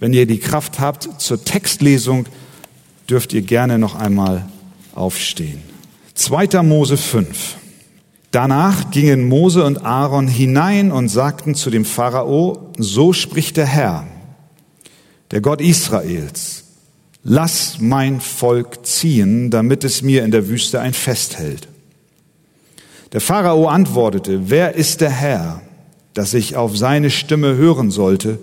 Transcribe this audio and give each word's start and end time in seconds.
Wenn 0.00 0.12
ihr 0.12 0.26
die 0.26 0.38
Kraft 0.38 0.78
habt 0.78 1.20
zur 1.20 1.44
Textlesung, 1.44 2.26
dürft 3.08 3.32
ihr 3.32 3.42
gerne 3.42 3.78
noch 3.78 3.94
einmal 3.94 4.46
aufstehen. 4.94 5.62
2. 6.14 6.62
Mose 6.62 6.96
5. 6.96 7.56
Danach 8.30 8.90
gingen 8.90 9.26
Mose 9.26 9.64
und 9.64 9.84
Aaron 9.84 10.28
hinein 10.28 10.92
und 10.92 11.08
sagten 11.08 11.54
zu 11.54 11.70
dem 11.70 11.84
Pharao, 11.84 12.72
so 12.76 13.12
spricht 13.12 13.56
der 13.56 13.66
Herr, 13.66 14.06
der 15.30 15.40
Gott 15.40 15.60
Israels, 15.60 16.64
lass 17.22 17.78
mein 17.80 18.20
Volk 18.20 18.84
ziehen, 18.84 19.50
damit 19.50 19.82
es 19.82 20.02
mir 20.02 20.24
in 20.24 20.30
der 20.30 20.48
Wüste 20.48 20.80
ein 20.80 20.92
Fest 20.92 21.38
hält. 21.38 21.68
Der 23.12 23.22
Pharao 23.22 23.66
antwortete, 23.68 24.50
wer 24.50 24.74
ist 24.74 25.00
der 25.00 25.10
Herr, 25.10 25.62
dass 26.12 26.34
ich 26.34 26.56
auf 26.56 26.76
seine 26.76 27.10
Stimme 27.10 27.56
hören 27.56 27.90
sollte, 27.90 28.38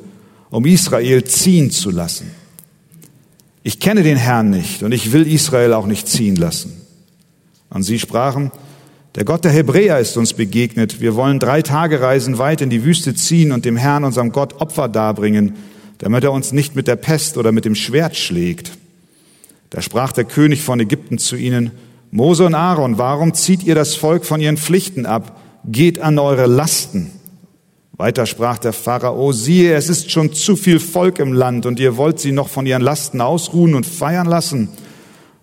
um 0.55 0.65
Israel 0.65 1.25
ziehen 1.25 1.69
zu 1.69 1.91
lassen? 1.91 2.31
Ich 3.61 3.81
kenne 3.81 4.03
den 4.03 4.15
Herrn 4.15 4.51
nicht 4.51 4.83
und 4.83 4.93
ich 4.93 5.11
will 5.11 5.27
Israel 5.27 5.73
auch 5.73 5.85
nicht 5.85 6.07
ziehen 6.07 6.37
lassen. 6.37 6.71
Und 7.69 7.83
sie 7.83 7.99
sprachen, 7.99 8.53
der 9.15 9.25
Gott 9.25 9.43
der 9.43 9.51
Hebräer 9.51 9.99
ist 9.99 10.15
uns 10.15 10.31
begegnet. 10.31 11.01
Wir 11.01 11.15
wollen 11.15 11.39
drei 11.39 11.61
Tage 11.61 11.99
Reisen 11.99 12.37
weit 12.37 12.61
in 12.61 12.69
die 12.69 12.85
Wüste 12.85 13.13
ziehen 13.13 13.51
und 13.51 13.65
dem 13.65 13.75
Herrn, 13.75 14.05
unserem 14.05 14.31
Gott, 14.31 14.61
Opfer 14.61 14.87
darbringen, 14.87 15.55
damit 15.97 16.23
er 16.23 16.31
uns 16.31 16.53
nicht 16.53 16.73
mit 16.73 16.87
der 16.87 16.95
Pest 16.95 17.37
oder 17.37 17.51
mit 17.51 17.65
dem 17.65 17.75
Schwert 17.75 18.15
schlägt. 18.15 18.71
Da 19.71 19.81
sprach 19.81 20.13
der 20.13 20.23
König 20.23 20.61
von 20.61 20.79
Ägypten 20.79 21.17
zu 21.17 21.35
ihnen, 21.35 21.71
Mose 22.11 22.45
und 22.45 22.55
Aaron, 22.55 22.97
warum 22.97 23.33
zieht 23.33 23.63
ihr 23.63 23.75
das 23.75 23.95
Volk 23.95 24.23
von 24.23 24.39
ihren 24.39 24.55
Pflichten 24.55 25.05
ab? 25.05 25.37
Geht 25.65 25.99
an 25.99 26.17
eure 26.17 26.45
Lasten. 26.45 27.11
Weiter 27.97 28.25
sprach 28.25 28.57
der 28.57 28.73
Pharao, 28.73 29.31
siehe, 29.31 29.73
es 29.73 29.87
ist 29.87 30.11
schon 30.11 30.33
zu 30.33 30.57
viel 30.57 30.81
Volk 30.81 31.19
im 31.19 31.31
Land 31.31 31.65
und 31.65 31.79
ihr 31.79 31.95
wollt 31.95 32.19
sie 32.19 32.33
noch 32.33 32.49
von 32.49 32.65
ihren 32.65 32.81
Lasten 32.81 33.21
ausruhen 33.21 33.73
und 33.73 33.85
feiern 33.85 34.27
lassen. 34.27 34.67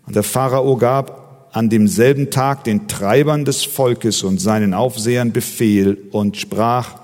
Und 0.06 0.16
der 0.16 0.22
Pharao 0.22 0.76
gab 0.76 1.48
an 1.52 1.70
demselben 1.70 2.30
Tag 2.30 2.64
den 2.64 2.88
Treibern 2.88 3.46
des 3.46 3.64
Volkes 3.64 4.22
und 4.22 4.38
seinen 4.38 4.74
Aufsehern 4.74 5.32
Befehl 5.32 5.96
und 6.10 6.36
sprach, 6.36 7.00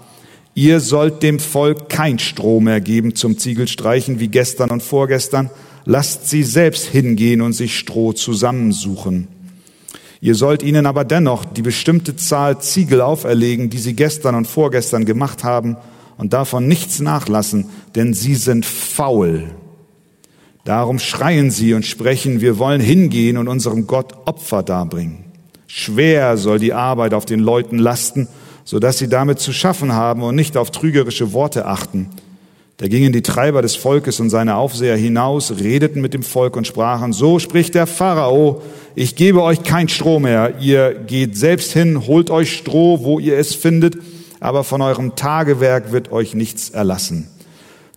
ihr 0.54 0.80
sollt 0.80 1.22
dem 1.22 1.38
Volk 1.38 1.88
kein 1.88 2.18
Stroh 2.18 2.60
mehr 2.60 2.82
geben 2.82 3.14
zum 3.14 3.38
Ziegelstreichen 3.38 4.20
wie 4.20 4.28
gestern 4.28 4.70
und 4.70 4.82
vorgestern, 4.82 5.48
lasst 5.86 6.28
sie 6.28 6.42
selbst 6.42 6.86
hingehen 6.86 7.40
und 7.40 7.54
sich 7.54 7.78
Stroh 7.78 8.12
zusammensuchen. 8.12 9.28
Ihr 10.20 10.34
sollt 10.34 10.62
ihnen 10.62 10.86
aber 10.86 11.04
dennoch 11.04 11.44
die 11.44 11.62
bestimmte 11.62 12.16
Zahl 12.16 12.60
Ziegel 12.60 13.00
auferlegen, 13.00 13.70
die 13.70 13.78
sie 13.78 13.94
gestern 13.94 14.34
und 14.34 14.46
vorgestern 14.46 15.04
gemacht 15.04 15.44
haben, 15.44 15.76
und 16.16 16.32
davon 16.32 16.66
nichts 16.66 16.98
nachlassen, 16.98 17.66
denn 17.94 18.12
sie 18.12 18.34
sind 18.34 18.66
faul. 18.66 19.44
Darum 20.64 20.98
schreien 20.98 21.50
sie 21.52 21.72
und 21.74 21.86
sprechen, 21.86 22.40
wir 22.40 22.58
wollen 22.58 22.80
hingehen 22.80 23.38
und 23.38 23.46
unserem 23.46 23.86
Gott 23.86 24.12
Opfer 24.26 24.64
darbringen. 24.64 25.24
Schwer 25.68 26.36
soll 26.36 26.58
die 26.58 26.72
Arbeit 26.72 27.14
auf 27.14 27.24
den 27.24 27.38
Leuten 27.38 27.78
lasten, 27.78 28.26
so 28.64 28.80
dass 28.80 28.98
sie 28.98 29.08
damit 29.08 29.38
zu 29.38 29.52
schaffen 29.52 29.92
haben 29.92 30.22
und 30.22 30.34
nicht 30.34 30.56
auf 30.56 30.72
trügerische 30.72 31.32
Worte 31.32 31.66
achten. 31.66 32.10
Da 32.78 32.86
gingen 32.86 33.12
die 33.12 33.22
Treiber 33.22 33.60
des 33.60 33.74
Volkes 33.74 34.20
und 34.20 34.30
seine 34.30 34.54
Aufseher 34.54 34.96
hinaus, 34.96 35.58
redeten 35.58 36.00
mit 36.00 36.14
dem 36.14 36.22
Volk 36.22 36.56
und 36.56 36.64
sprachen, 36.64 37.12
so 37.12 37.40
spricht 37.40 37.74
der 37.74 37.88
Pharao, 37.88 38.62
ich 38.94 39.16
gebe 39.16 39.42
euch 39.42 39.64
kein 39.64 39.88
Stroh 39.88 40.20
mehr, 40.20 40.60
ihr 40.60 40.94
geht 40.94 41.36
selbst 41.36 41.72
hin, 41.72 42.06
holt 42.06 42.30
euch 42.30 42.56
Stroh, 42.56 43.00
wo 43.02 43.18
ihr 43.18 43.36
es 43.36 43.56
findet, 43.56 43.96
aber 44.38 44.62
von 44.62 44.80
eurem 44.80 45.16
Tagewerk 45.16 45.90
wird 45.90 46.12
euch 46.12 46.34
nichts 46.34 46.70
erlassen. 46.70 47.26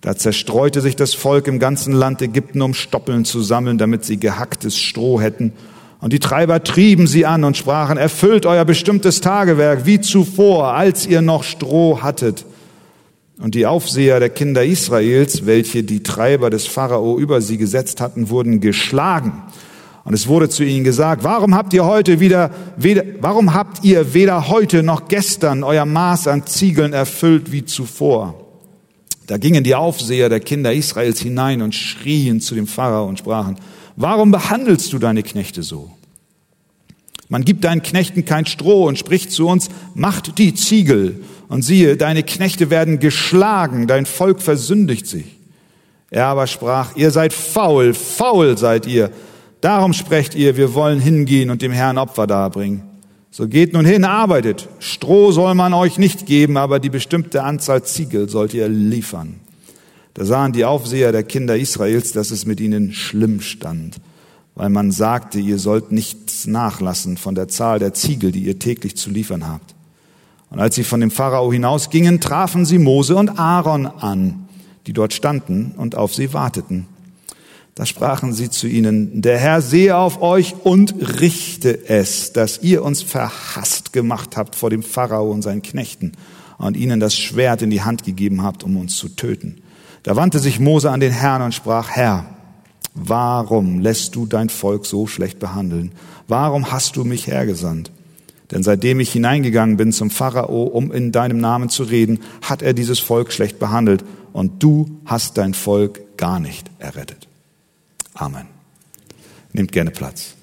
Da 0.02 0.18
zerstreute 0.18 0.82
sich 0.82 0.96
das 0.96 1.14
Volk 1.14 1.46
im 1.46 1.60
ganzen 1.60 1.94
Land 1.94 2.24
Ägypten, 2.24 2.64
um 2.64 2.74
Stoppeln 2.74 3.24
zu 3.24 3.44
sammeln, 3.44 3.78
damit 3.78 4.04
sie 4.04 4.20
gehacktes 4.20 4.80
Stroh 4.80 5.22
hätten. 5.22 5.54
Und 6.00 6.12
die 6.12 6.18
Treiber 6.18 6.64
trieben 6.64 7.06
sie 7.06 7.28
an 7.28 7.44
und 7.44 7.56
sprachen, 7.56 8.00
erfüllt 8.00 8.48
euer 8.48 8.66
bestimmtes 8.66 9.22
Tagewerk 9.22 9.86
wie 9.86 10.02
zuvor, 10.02 10.74
als 10.74 11.06
ihr 11.06 11.22
noch 11.22 11.44
Stroh 11.44 12.02
hattet. 12.02 12.46
Und 13.42 13.56
die 13.56 13.66
Aufseher 13.66 14.20
der 14.20 14.30
Kinder 14.30 14.64
Israels, 14.64 15.48
welche 15.48 15.84
die 15.84 16.04
Treiber 16.04 16.52
des 16.52 16.68
Pharao 16.68 17.18
über 17.18 17.42
sie 17.42 17.58
gesetzt 17.58 18.00
hatten, 18.00 18.30
wurden 18.30 18.60
geschlagen. 18.60 19.34
Und 20.04 20.14
es 20.14 20.28
wurde 20.28 20.48
zu 20.48 20.64
ihnen 20.64 20.84
gesagt, 20.84 21.24
warum 21.24 21.56
habt 21.56 21.74
ihr 21.74 21.86
heute 21.86 22.20
wieder, 22.20 22.52
weder, 22.78 23.04
warum 23.20 23.56
habt 23.56 23.84
ihr 23.84 24.14
weder 24.14 24.48
heute 24.48 24.84
noch 24.84 25.08
gestern 25.08 25.64
euer 25.64 25.86
Maß 25.86 26.28
an 26.28 26.46
Ziegeln 26.46 26.94
erfüllt 26.94 27.52
wie 27.52 27.66
zuvor? 27.66 28.48
Da 29.26 29.38
gingen 29.38 29.64
die 29.64 29.76
Aufseher 29.76 30.30
der 30.30 30.40
Kinder 30.40 30.72
Israels 30.72 31.20
hinein 31.20 31.64
und 31.64 31.74
schrien 31.74 32.42
zu 32.42 32.54
dem 32.54 32.68
Pharao 32.68 33.08
und 33.08 33.20
sprachen, 33.20 33.56
warum 33.96 34.30
behandelst 34.30 34.94
du 34.94 35.00
deine 35.00 35.24
Knechte 35.24 35.64
so? 35.64 35.90
Man 37.28 37.44
gibt 37.46 37.64
deinen 37.64 37.82
Knechten 37.82 38.26
kein 38.26 38.46
Stroh 38.46 38.88
und 38.88 39.00
spricht 39.00 39.32
zu 39.32 39.48
uns, 39.48 39.70
macht 39.96 40.38
die 40.38 40.54
Ziegel 40.54 41.22
und 41.52 41.64
siehe, 41.64 41.98
deine 41.98 42.24
Knechte 42.24 42.70
werden 42.70 43.00
geschlagen, 43.00 43.86
dein 43.86 44.06
Volk 44.06 44.42
versündigt 44.42 45.06
sich. 45.06 45.26
Er 46.10 46.28
aber 46.28 46.48
sprach, 46.48 46.96
ihr 46.96 47.12
seid 47.12 47.34
faul, 47.34 47.94
faul 47.94 48.58
seid 48.58 48.88
ihr. 48.88 49.12
Darum 49.60 49.92
sprecht 49.92 50.34
ihr, 50.34 50.56
wir 50.56 50.74
wollen 50.76 51.02
hingehen 51.02 51.50
und 51.50 51.62
dem 51.62 51.74
Herrn 51.74 51.98
Opfer 51.98 52.26
darbringen. 52.26 52.84
So 53.32 53.50
geht 53.50 53.74
nun 53.74 53.86
hin, 53.86 54.06
arbeitet. 54.06 54.70
Stroh 54.80 55.34
soll 55.34 55.54
man 55.54 55.74
euch 55.74 55.98
nicht 55.98 56.26
geben, 56.26 56.56
aber 56.56 56.80
die 56.80 56.90
bestimmte 56.90 57.44
Anzahl 57.44 57.84
Ziegel 57.84 58.30
sollt 58.30 58.54
ihr 58.54 58.70
liefern. 58.70 59.42
Da 60.14 60.24
sahen 60.24 60.54
die 60.54 60.64
Aufseher 60.64 61.12
der 61.12 61.24
Kinder 61.24 61.58
Israels, 61.58 62.14
dass 62.14 62.32
es 62.32 62.46
mit 62.46 62.62
ihnen 62.62 62.94
schlimm 62.94 63.42
stand, 63.42 63.98
weil 64.56 64.70
man 64.70 64.90
sagte, 64.92 65.40
ihr 65.40 65.60
sollt 65.60 65.92
nichts 65.92 66.48
nachlassen 66.48 67.18
von 67.18 67.36
der 67.36 67.50
Zahl 67.50 67.78
der 67.80 67.94
Ziegel, 67.94 68.32
die 68.32 68.44
ihr 68.46 68.58
täglich 68.58 68.96
zu 68.96 69.10
liefern 69.10 69.46
habt. 69.46 69.76
Und 70.52 70.60
als 70.60 70.76
sie 70.76 70.84
von 70.84 71.00
dem 71.00 71.12
Pharao 71.12 71.52
hinausgingen, 71.52 72.20
trafen 72.20 72.66
sie 72.66 72.78
Mose 72.78 73.16
und 73.16 73.40
Aaron 73.40 73.88
an, 73.88 74.48
die 74.86 74.94
dort 74.94 75.14
standen 75.14 75.74
und 75.78 75.96
auf 75.96 76.14
sie 76.14 76.34
warteten. 76.34 76.88
Da 77.74 77.86
sprachen 77.86 78.34
sie 78.34 78.50
zu 78.50 78.68
ihnen, 78.68 79.22
der 79.22 79.38
Herr 79.38 79.62
sehe 79.62 79.96
auf 79.96 80.22
euch 80.22 80.56
und 80.66 80.94
richte 81.22 81.88
es, 81.88 82.34
dass 82.34 82.62
ihr 82.62 82.84
uns 82.84 83.02
verhasst 83.02 83.94
gemacht 83.94 84.36
habt 84.36 84.56
vor 84.56 84.70
dem 84.70 84.84
Pharao 84.84 85.32
und 85.32 85.42
seinen 85.42 85.62
Knechten 85.62 86.12
und 86.58 86.76
ihnen 86.76 87.00
das 87.00 87.16
Schwert 87.16 87.62
in 87.62 87.70
die 87.70 87.82
Hand 87.82 88.04
gegeben 88.04 88.44
habt, 88.44 88.64
um 88.64 88.76
uns 88.76 88.98
zu 88.98 89.08
töten. 89.08 89.62
Da 90.04 90.18
wandte 90.18 90.40
sich 90.40 90.60
Mose 90.60 90.92
an 90.92 91.00
den 91.00 91.14
Herrn 91.14 91.44
und 91.44 91.54
sprach, 91.54 91.92
Herr, 91.92 92.26
warum 92.94 93.80
lässt 93.80 94.16
du 94.16 94.26
dein 94.26 94.50
Volk 94.50 94.86
so 94.86 95.08
schlecht 95.08 95.40
behandeln? 95.40 95.94
Warum 96.28 96.72
hast 96.72 96.98
du 96.98 97.06
mich 97.06 97.28
hergesandt? 97.28 97.92
Denn 98.52 98.64
seitdem 98.64 99.00
ich 99.00 99.12
hineingegangen 99.14 99.78
bin 99.78 99.94
zum 99.94 100.10
Pharao, 100.10 100.64
um 100.64 100.92
in 100.92 101.12
deinem 101.12 101.38
Namen 101.40 101.70
zu 101.70 101.84
reden, 101.84 102.20
hat 102.42 102.62
er 102.62 102.74
dieses 102.74 103.00
Volk 103.00 103.32
schlecht 103.32 103.60
behandelt 103.60 104.04
und 104.34 104.62
du 104.62 105.00
hast 105.06 105.38
dein 105.38 105.54
Volk 105.54 106.18
gar 106.18 106.40
nicht 106.40 106.70
errettet. 106.78 107.28
Amen. 108.14 108.46
Nehmt 109.54 109.72
gerne 109.72 109.92
Platz. 109.92 110.36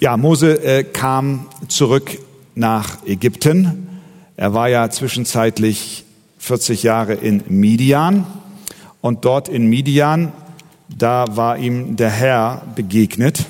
Ja, 0.00 0.16
Mose 0.16 0.62
äh, 0.62 0.84
kam 0.84 1.46
zurück 1.68 2.18
nach 2.54 3.06
Ägypten. 3.06 3.88
Er 4.36 4.52
war 4.52 4.68
ja 4.68 4.90
zwischenzeitlich 4.90 6.04
40 6.38 6.82
Jahre 6.82 7.14
in 7.14 7.42
Midian 7.48 8.26
und 9.00 9.24
dort 9.24 9.48
in 9.48 9.66
Midian, 9.66 10.32
da 10.88 11.24
war 11.36 11.58
ihm 11.58 11.96
der 11.96 12.10
Herr 12.10 12.62
begegnet 12.74 13.46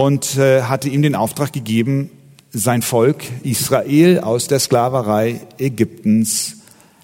und 0.00 0.36
äh, 0.38 0.62
hatte 0.62 0.88
ihm 0.88 1.02
den 1.02 1.14
Auftrag 1.14 1.52
gegeben, 1.52 2.08
sein 2.52 2.80
Volk 2.80 3.22
Israel 3.42 4.20
aus 4.20 4.48
der 4.48 4.58
Sklaverei 4.58 5.42
Ägyptens 5.58 6.56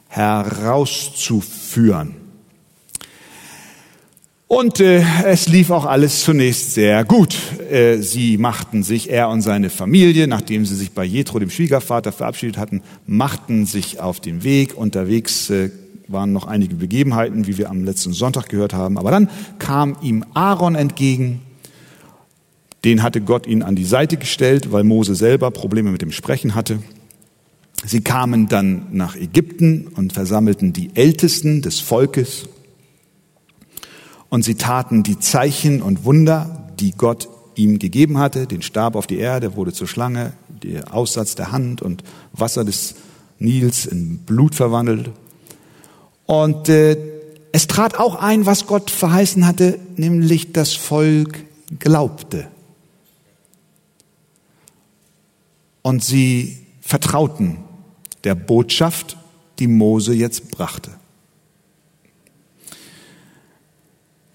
herauszuführen. 0.09 2.15
Und 4.49 4.81
äh, 4.81 5.05
es 5.27 5.47
lief 5.47 5.69
auch 5.69 5.85
alles 5.85 6.25
zunächst 6.25 6.73
sehr 6.73 7.05
gut. 7.05 7.37
Äh, 7.71 7.99
sie 7.99 8.39
machten 8.39 8.83
sich, 8.83 9.11
er 9.11 9.29
und 9.29 9.43
seine 9.43 9.69
Familie, 9.69 10.27
nachdem 10.27 10.65
sie 10.65 10.75
sich 10.75 10.93
bei 10.93 11.05
Jethro, 11.05 11.39
dem 11.39 11.51
Schwiegervater, 11.51 12.13
verabschiedet 12.13 12.57
hatten, 12.57 12.81
machten 13.07 13.67
sich 13.67 14.01
auf 14.01 14.21
den 14.21 14.43
Weg. 14.43 14.75
Unterwegs 14.75 15.51
äh, 15.51 15.69
waren 16.09 16.33
noch 16.33 16.47
einige 16.47 16.77
Begebenheiten, 16.77 17.47
wie 17.47 17.59
wir 17.59 17.69
am 17.69 17.85
letzten 17.85 18.15
Sonntag 18.15 18.49
gehört 18.49 18.73
haben. 18.73 18.97
Aber 18.97 19.11
dann 19.11 19.29
kam 19.59 19.99
ihm 20.01 20.25
Aaron 20.33 20.77
entgegen 20.77 21.43
den 22.87 23.03
hatte 23.03 23.21
Gott 23.21 23.49
ihnen 23.49 23.65
an 23.65 23.75
die 23.75 23.85
Seite 23.85 24.17
gestellt, 24.17 24.71
weil 24.71 24.85
Mose 24.85 25.17
selber 25.17 25.51
Probleme 25.51 25.91
mit 25.91 26.03
dem 26.03 26.13
Sprechen 26.13 26.55
hatte. 26.55 26.79
Sie 27.85 28.01
kamen 28.01 28.47
dann 28.49 28.87
nach 28.93 29.17
Ägypten 29.17 29.89
und 29.89 30.13
versammelten 30.13 30.73
die 30.73 30.91
Ältesten 30.95 31.63
des 31.63 31.81
Volkes. 31.81 32.49
Und 34.29 34.45
sie 34.45 34.55
taten 34.55 35.03
die 35.03 35.19
Zeichen 35.19 35.83
und 35.83 36.05
Wunder, 36.05 36.71
die 36.79 36.93
Gott 36.93 37.29
ihm 37.57 37.81
gegeben 37.81 38.19
hatte. 38.19 38.47
Den 38.47 38.63
Stab 38.63 38.95
auf 38.95 39.09
die 39.09 39.19
Erde 39.19 39.57
wurde 39.57 39.73
zur 39.73 39.89
Schlange, 39.89 40.35
der 40.49 40.95
Aussatz 40.95 41.35
der 41.35 41.51
Hand 41.51 41.83
und 41.83 42.05
Wasser 42.33 42.65
des 42.65 42.95
Nils 43.41 43.87
in 43.87 44.19
Blut 44.19 44.55
verwandelt. 44.55 45.11
Und 46.27 46.69
äh, 46.69 46.97
es 47.51 47.67
trat 47.67 47.99
auch 47.99 48.15
ein, 48.15 48.47
was 48.47 48.69
Gott 48.69 48.93
verheißen 48.93 49.45
hatte, 49.45 49.81
nämlich 49.97 50.53
das 50.53 50.73
Volk 50.73 51.41
glaubte. 51.81 52.47
Und 55.87 56.03
sie 56.03 56.67
vertrauten 56.81 57.59
der 58.25 58.35
Botschaft, 58.35 59.17
die 59.61 59.69
Mose 59.69 60.15
jetzt 60.15 60.51
brachte. 60.51 60.91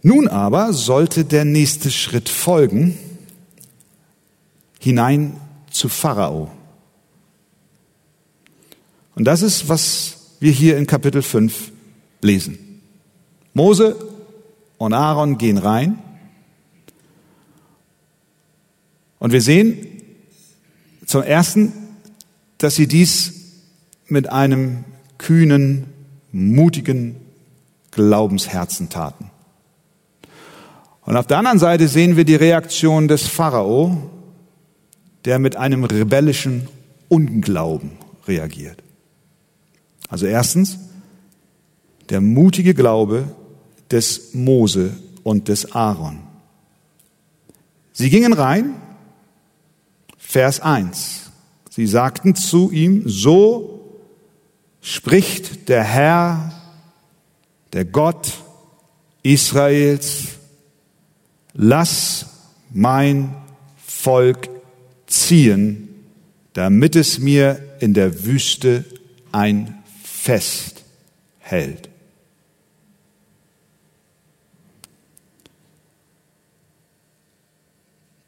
Nun 0.01 0.29
aber 0.29 0.71
sollte 0.71 1.25
der 1.25 1.43
nächste 1.43 1.91
Schritt 1.91 2.29
folgen, 2.29 2.97
hinein 4.79 5.35
zu 5.69 5.89
Pharao. 5.89 6.49
Und 9.15 9.25
das 9.25 9.41
ist, 9.41 9.67
was 9.67 10.37
wir 10.39 10.53
hier 10.53 10.77
in 10.77 10.87
Kapitel 10.87 11.21
5 11.21 11.73
lesen. 12.21 12.81
Mose 13.53 13.97
und 14.77 14.93
Aaron 14.93 15.37
gehen 15.37 15.57
rein. 15.57 15.99
Und 19.19 19.33
wir 19.33 19.41
sehen 19.41 19.90
zum 21.11 21.23
Ersten, 21.23 21.73
dass 22.57 22.75
sie 22.75 22.87
dies 22.87 23.33
mit 24.07 24.29
einem 24.29 24.85
kühnen, 25.17 25.85
mutigen 26.31 27.15
Glaubensherzen 27.91 28.89
taten. 28.89 29.29
Und 31.01 31.17
auf 31.17 31.27
der 31.27 31.37
anderen 31.37 31.59
Seite 31.59 31.87
sehen 31.87 32.15
wir 32.15 32.23
die 32.23 32.35
Reaktion 32.35 33.07
des 33.07 33.27
Pharao, 33.27 34.09
der 35.25 35.39
mit 35.39 35.57
einem 35.57 35.83
rebellischen 35.83 36.67
Unglauben 37.09 37.91
reagiert. 38.27 38.81
Also 40.07 40.25
erstens, 40.25 40.79
der 42.09 42.21
mutige 42.21 42.73
Glaube 42.73 43.25
des 43.91 44.33
Mose 44.33 44.91
und 45.23 45.47
des 45.47 45.73
Aaron. 45.73 46.19
Sie 47.91 48.09
gingen 48.09 48.33
rein, 48.33 48.75
Vers 50.31 50.61
1. 50.61 51.29
Sie 51.69 51.85
sagten 51.85 52.35
zu 52.35 52.71
ihm, 52.71 53.03
so 53.05 53.99
spricht 54.79 55.67
der 55.67 55.83
Herr, 55.83 56.53
der 57.73 57.83
Gott 57.83 58.31
Israels, 59.23 60.27
lass 61.51 62.27
mein 62.69 63.35
Volk 63.85 64.47
ziehen, 65.05 65.89
damit 66.53 66.95
es 66.95 67.19
mir 67.19 67.61
in 67.81 67.93
der 67.93 68.23
Wüste 68.23 68.85
ein 69.33 69.83
Fest 70.01 70.85
hält. 71.39 71.89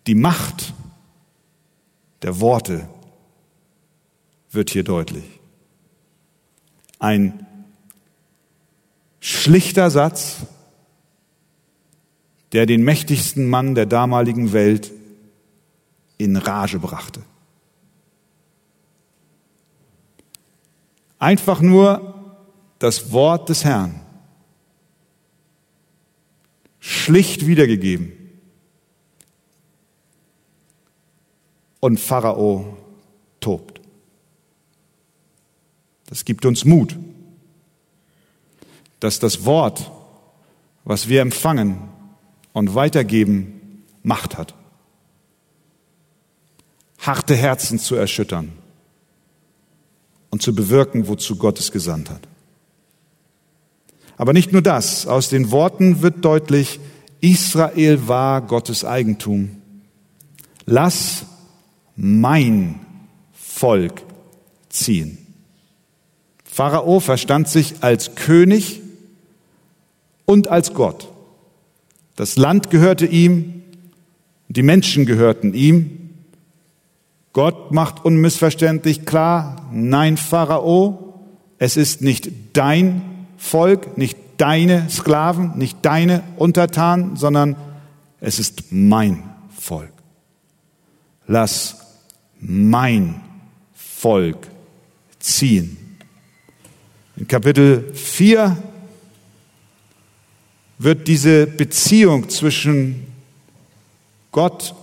Die 0.05 0.15
Macht 0.15 0.73
der 2.23 2.39
Worte 2.39 2.87
wird 4.51 4.69
hier 4.69 4.83
deutlich. 4.83 5.25
Ein 6.99 7.45
schlichter 9.19 9.91
Satz, 9.91 10.37
der 12.53 12.65
den 12.65 12.83
mächtigsten 12.83 13.49
Mann 13.49 13.75
der 13.75 13.85
damaligen 13.85 14.53
Welt 14.53 14.91
in 16.17 16.37
Rage 16.37 16.79
brachte. 16.79 17.21
Einfach 21.19 21.61
nur 21.61 22.13
das 22.79 23.11
Wort 23.11 23.49
des 23.49 23.65
Herrn, 23.65 23.99
schlicht 26.79 27.47
wiedergegeben. 27.47 28.22
Und 31.83 31.99
Pharao 31.99 32.77
tobt. 33.41 33.81
Das 36.05 36.23
gibt 36.23 36.45
uns 36.45 36.63
Mut, 36.63 36.97
dass 39.01 39.19
das 39.19 39.43
Wort, 39.43 39.91
was 40.85 41.09
wir 41.09 41.19
empfangen, 41.19 41.77
und 42.53 42.73
weitergeben 42.73 43.83
Macht 44.01 44.37
hat. 44.37 44.55
Harte 46.99 47.35
Herzen 47.35 47.79
zu 47.79 47.95
erschüttern 47.95 48.53
und 50.29 50.41
zu 50.41 50.55
bewirken, 50.55 51.09
wozu 51.09 51.35
Gott 51.35 51.59
es 51.59 51.73
gesandt 51.73 52.09
hat. 52.09 52.29
Aber 54.15 54.31
nicht 54.31 54.53
nur 54.53 54.61
das, 54.61 55.05
aus 55.05 55.27
den 55.27 55.51
Worten 55.51 56.01
wird 56.01 56.23
deutlich, 56.23 56.79
Israel 57.19 58.07
war 58.07 58.41
Gottes 58.41 58.85
Eigentum. 58.85 59.57
Lass 60.65 61.25
mein 61.95 62.79
Volk 63.33 64.01
ziehen. 64.69 65.17
Pharao 66.43 66.99
verstand 66.99 67.47
sich 67.47 67.75
als 67.81 68.15
König 68.15 68.81
und 70.25 70.47
als 70.47 70.73
Gott. 70.73 71.09
Das 72.15 72.35
Land 72.37 72.69
gehörte 72.69 73.05
ihm, 73.05 73.63
die 74.47 74.61
Menschen 74.61 75.05
gehörten 75.05 75.53
ihm. 75.53 75.99
Gott 77.33 77.71
macht 77.71 78.05
unmissverständlich 78.05 79.05
klar, 79.05 79.67
nein, 79.71 80.17
Pharao, 80.17 81.21
es 81.57 81.77
ist 81.77 82.01
nicht 82.01 82.29
dein 82.53 83.01
Volk, 83.37 83.97
nicht 83.97 84.17
deine 84.37 84.89
Sklaven, 84.89 85.57
nicht 85.57 85.77
deine 85.81 86.23
Untertanen, 86.37 87.15
sondern 87.15 87.55
es 88.21 88.37
ist 88.37 88.71
mein 88.71 89.23
Volk. 89.57 89.91
Lass 91.25 91.82
mein 92.45 93.21
Volk 93.73 94.47
ziehen. 95.19 95.77
In 97.15 97.27
Kapitel 97.27 97.93
4 97.93 98.57
wird 100.77 101.07
diese 101.07 101.47
Beziehung 101.47 102.29
zwischen 102.29 103.07
Gott 104.31 104.75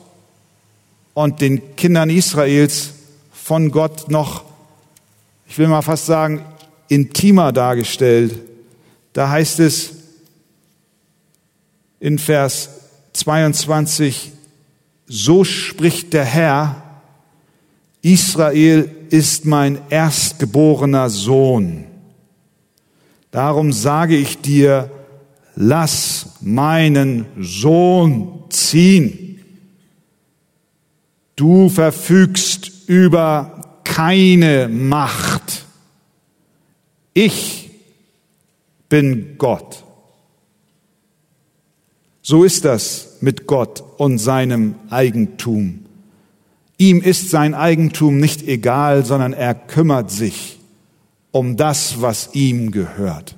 und 1.12 1.40
den 1.40 1.76
Kindern 1.76 2.08
Israels 2.08 2.94
von 3.32 3.70
Gott 3.70 4.10
noch, 4.10 4.44
ich 5.46 5.58
will 5.58 5.68
mal 5.68 5.82
fast 5.82 6.06
sagen, 6.06 6.44
intimer 6.88 7.52
dargestellt. 7.52 8.38
Da 9.12 9.28
heißt 9.28 9.60
es 9.60 9.90
in 11.98 12.18
Vers 12.18 12.70
22, 13.12 14.32
so 15.06 15.44
spricht 15.44 16.12
der 16.12 16.24
Herr, 16.24 16.89
Israel 18.02 18.90
ist 19.10 19.44
mein 19.44 19.78
erstgeborener 19.90 21.10
Sohn. 21.10 21.84
Darum 23.30 23.72
sage 23.72 24.16
ich 24.16 24.38
dir, 24.38 24.90
lass 25.54 26.30
meinen 26.40 27.26
Sohn 27.38 28.44
ziehen. 28.48 29.40
Du 31.36 31.68
verfügst 31.68 32.88
über 32.88 33.80
keine 33.84 34.68
Macht. 34.68 35.64
Ich 37.12 37.70
bin 38.88 39.36
Gott. 39.38 39.84
So 42.22 42.44
ist 42.44 42.64
das 42.64 43.18
mit 43.20 43.46
Gott 43.46 43.82
und 43.98 44.18
seinem 44.18 44.74
Eigentum. 44.90 45.86
Ihm 46.80 47.02
ist 47.02 47.28
sein 47.28 47.52
Eigentum 47.52 48.16
nicht 48.16 48.48
egal, 48.48 49.04
sondern 49.04 49.34
er 49.34 49.54
kümmert 49.54 50.10
sich 50.10 50.58
um 51.30 51.58
das, 51.58 52.00
was 52.00 52.30
ihm 52.32 52.70
gehört. 52.70 53.36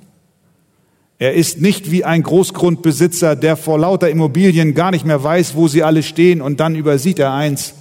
Er 1.19 1.33
ist 1.33 1.59
nicht 1.59 1.91
wie 1.91 2.05
ein 2.05 2.23
Großgrundbesitzer, 2.23 3.35
der 3.35 3.57
vor 3.57 3.77
lauter 3.77 4.09
Immobilien 4.09 4.75
gar 4.75 4.91
nicht 4.91 5.05
mehr 5.05 5.21
weiß, 5.21 5.55
wo 5.55 5.67
sie 5.67 5.83
alle 5.83 6.03
stehen 6.03 6.41
und 6.41 6.61
dann 6.61 6.77
übersieht 6.77 7.19
er 7.19 7.33
eins 7.33 7.73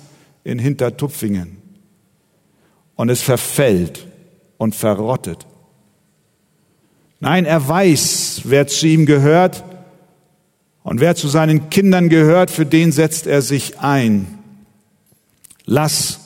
in 0.42 0.58
Hintertupfingen. 0.58 1.58
Und 2.96 3.08
es 3.08 3.22
verfällt 3.22 4.08
und 4.58 4.74
verrottet. 4.74 5.46
Nein, 7.20 7.44
er 7.44 7.68
weiß, 7.68 8.42
wer 8.46 8.66
zu 8.66 8.88
ihm 8.88 9.06
gehört 9.06 9.62
und 10.82 10.98
wer 10.98 11.14
zu 11.14 11.28
seinen 11.28 11.70
Kindern 11.70 12.08
gehört, 12.08 12.50
für 12.50 12.66
den 12.66 12.90
setzt 12.90 13.28
er 13.28 13.42
sich 13.42 13.78
ein. 13.78 14.41
Lass 15.64 16.20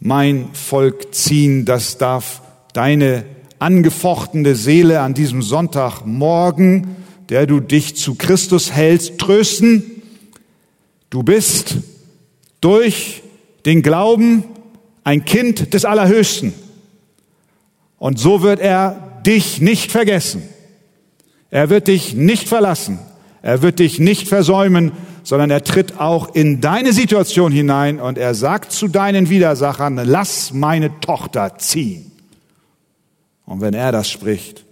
mein 0.00 0.50
Volk 0.52 1.14
ziehen, 1.14 1.64
das 1.64 1.98
darf 1.98 2.42
deine 2.72 3.24
angefochtene 3.58 4.54
Seele 4.54 5.00
an 5.00 5.14
diesem 5.14 5.42
Sonntagmorgen, 5.42 6.96
der 7.28 7.46
du 7.46 7.60
dich 7.60 7.96
zu 7.96 8.14
Christus 8.14 8.72
hältst, 8.72 9.18
trösten. 9.18 10.02
Du 11.10 11.22
bist 11.22 11.76
durch 12.60 13.22
den 13.64 13.82
Glauben 13.82 14.44
ein 15.04 15.24
Kind 15.24 15.72
des 15.74 15.84
Allerhöchsten. 15.84 16.52
Und 17.98 18.18
so 18.18 18.42
wird 18.42 18.60
er 18.60 19.20
dich 19.26 19.60
nicht 19.60 19.90
vergessen. 19.90 20.42
Er 21.50 21.70
wird 21.70 21.88
dich 21.88 22.14
nicht 22.14 22.48
verlassen. 22.48 22.98
Er 23.42 23.62
wird 23.62 23.78
dich 23.78 23.98
nicht 23.98 24.28
versäumen, 24.28 24.92
sondern 25.26 25.50
er 25.50 25.64
tritt 25.64 25.98
auch 25.98 26.36
in 26.36 26.60
deine 26.60 26.92
Situation 26.92 27.50
hinein 27.50 27.98
und 27.98 28.16
er 28.16 28.32
sagt 28.32 28.70
zu 28.70 28.86
deinen 28.86 29.28
Widersachern, 29.28 29.96
lass 29.96 30.52
meine 30.52 31.00
Tochter 31.00 31.58
ziehen. 31.58 32.12
Und 33.44 33.60
wenn 33.60 33.74
er 33.74 33.90
das 33.90 34.08
spricht, 34.08 34.64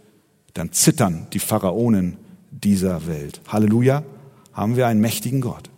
dann 0.53 0.71
zittern 0.71 1.27
die 1.33 1.41
Pharaonen 1.41 2.19
dieser 2.53 3.09
Welt. 3.09 3.41
Halleluja, 3.49 4.05
haben 4.53 4.77
wir 4.77 4.87
einen 4.87 5.01
mächtigen 5.01 5.41
Gott. 5.41 5.71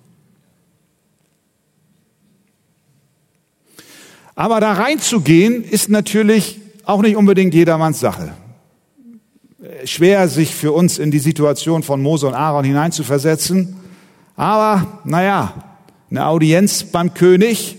Aber 4.35 4.61
da 4.61 4.75
reinzugehen 4.75 5.65
ist 5.65 5.89
natürlich 5.89 6.61
auch 6.85 7.01
nicht 7.01 7.17
unbedingt 7.17 7.55
jedermanns 7.55 7.99
Sache. 7.99 8.35
Schwer, 9.87 10.29
sich 10.29 10.55
für 10.55 10.73
uns 10.73 10.99
in 10.99 11.11
die 11.11 11.19
Situation 11.19 11.83
von 11.83 12.03
Mose 12.03 12.27
und 12.27 12.35
Aaron 12.35 12.67
hineinzuversetzen. 12.67 13.86
Aber, 14.37 15.01
naja, 15.05 15.55
eine 16.11 16.27
Audienz 16.27 16.85
beim 16.85 17.15
König 17.15 17.77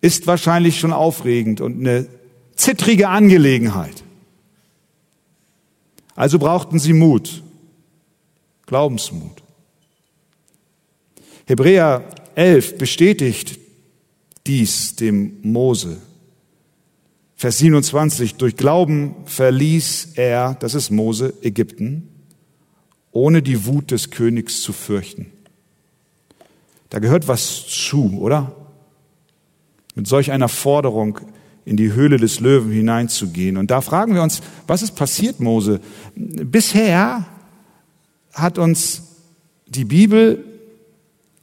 ist 0.00 0.26
wahrscheinlich 0.26 0.80
schon 0.80 0.92
aufregend 0.92 1.60
und 1.60 1.78
eine 1.78 2.06
zittrige 2.56 3.08
Angelegenheit. 3.08 4.02
Also 6.14 6.38
brauchten 6.38 6.78
sie 6.78 6.92
Mut, 6.92 7.42
Glaubensmut. 8.66 9.42
Hebräer 11.46 12.04
11 12.34 12.78
bestätigt 12.78 13.58
dies 14.46 14.96
dem 14.96 15.38
Mose. 15.42 15.98
Vers 17.36 17.58
27, 17.58 18.36
durch 18.36 18.56
Glauben 18.56 19.14
verließ 19.26 20.12
er, 20.14 20.54
das 20.54 20.74
ist 20.74 20.90
Mose, 20.90 21.34
Ägypten, 21.42 22.08
ohne 23.14 23.42
die 23.42 23.64
Wut 23.64 23.92
des 23.92 24.10
Königs 24.10 24.60
zu 24.60 24.72
fürchten. 24.72 25.30
Da 26.90 26.98
gehört 26.98 27.26
was 27.28 27.66
zu, 27.66 28.18
oder? 28.20 28.54
Mit 29.94 30.06
solch 30.06 30.32
einer 30.32 30.48
Forderung 30.48 31.20
in 31.64 31.76
die 31.76 31.92
Höhle 31.92 32.18
des 32.18 32.40
Löwen 32.40 32.72
hineinzugehen. 32.72 33.56
Und 33.56 33.70
da 33.70 33.80
fragen 33.80 34.14
wir 34.14 34.22
uns, 34.22 34.42
was 34.66 34.82
ist 34.82 34.96
passiert, 34.96 35.40
Mose? 35.40 35.80
Bisher 36.14 37.24
hat 38.32 38.58
uns 38.58 39.02
die 39.66 39.84
Bibel, 39.84 40.44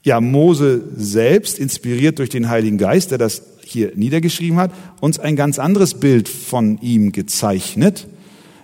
ja 0.03 0.19
Mose 0.19 0.83
selbst, 0.95 1.57
inspiriert 1.57 2.19
durch 2.19 2.29
den 2.29 2.49
Heiligen 2.49 2.77
Geist, 2.77 3.11
der 3.11 3.17
das 3.17 3.43
hier 3.63 3.93
niedergeschrieben 3.95 4.57
hat, 4.57 4.71
uns 4.99 5.19
ein 5.19 5.37
ganz 5.37 5.57
anderes 5.57 5.93
Bild 5.93 6.27
von 6.27 6.79
ihm 6.81 7.13
gezeichnet. 7.13 8.07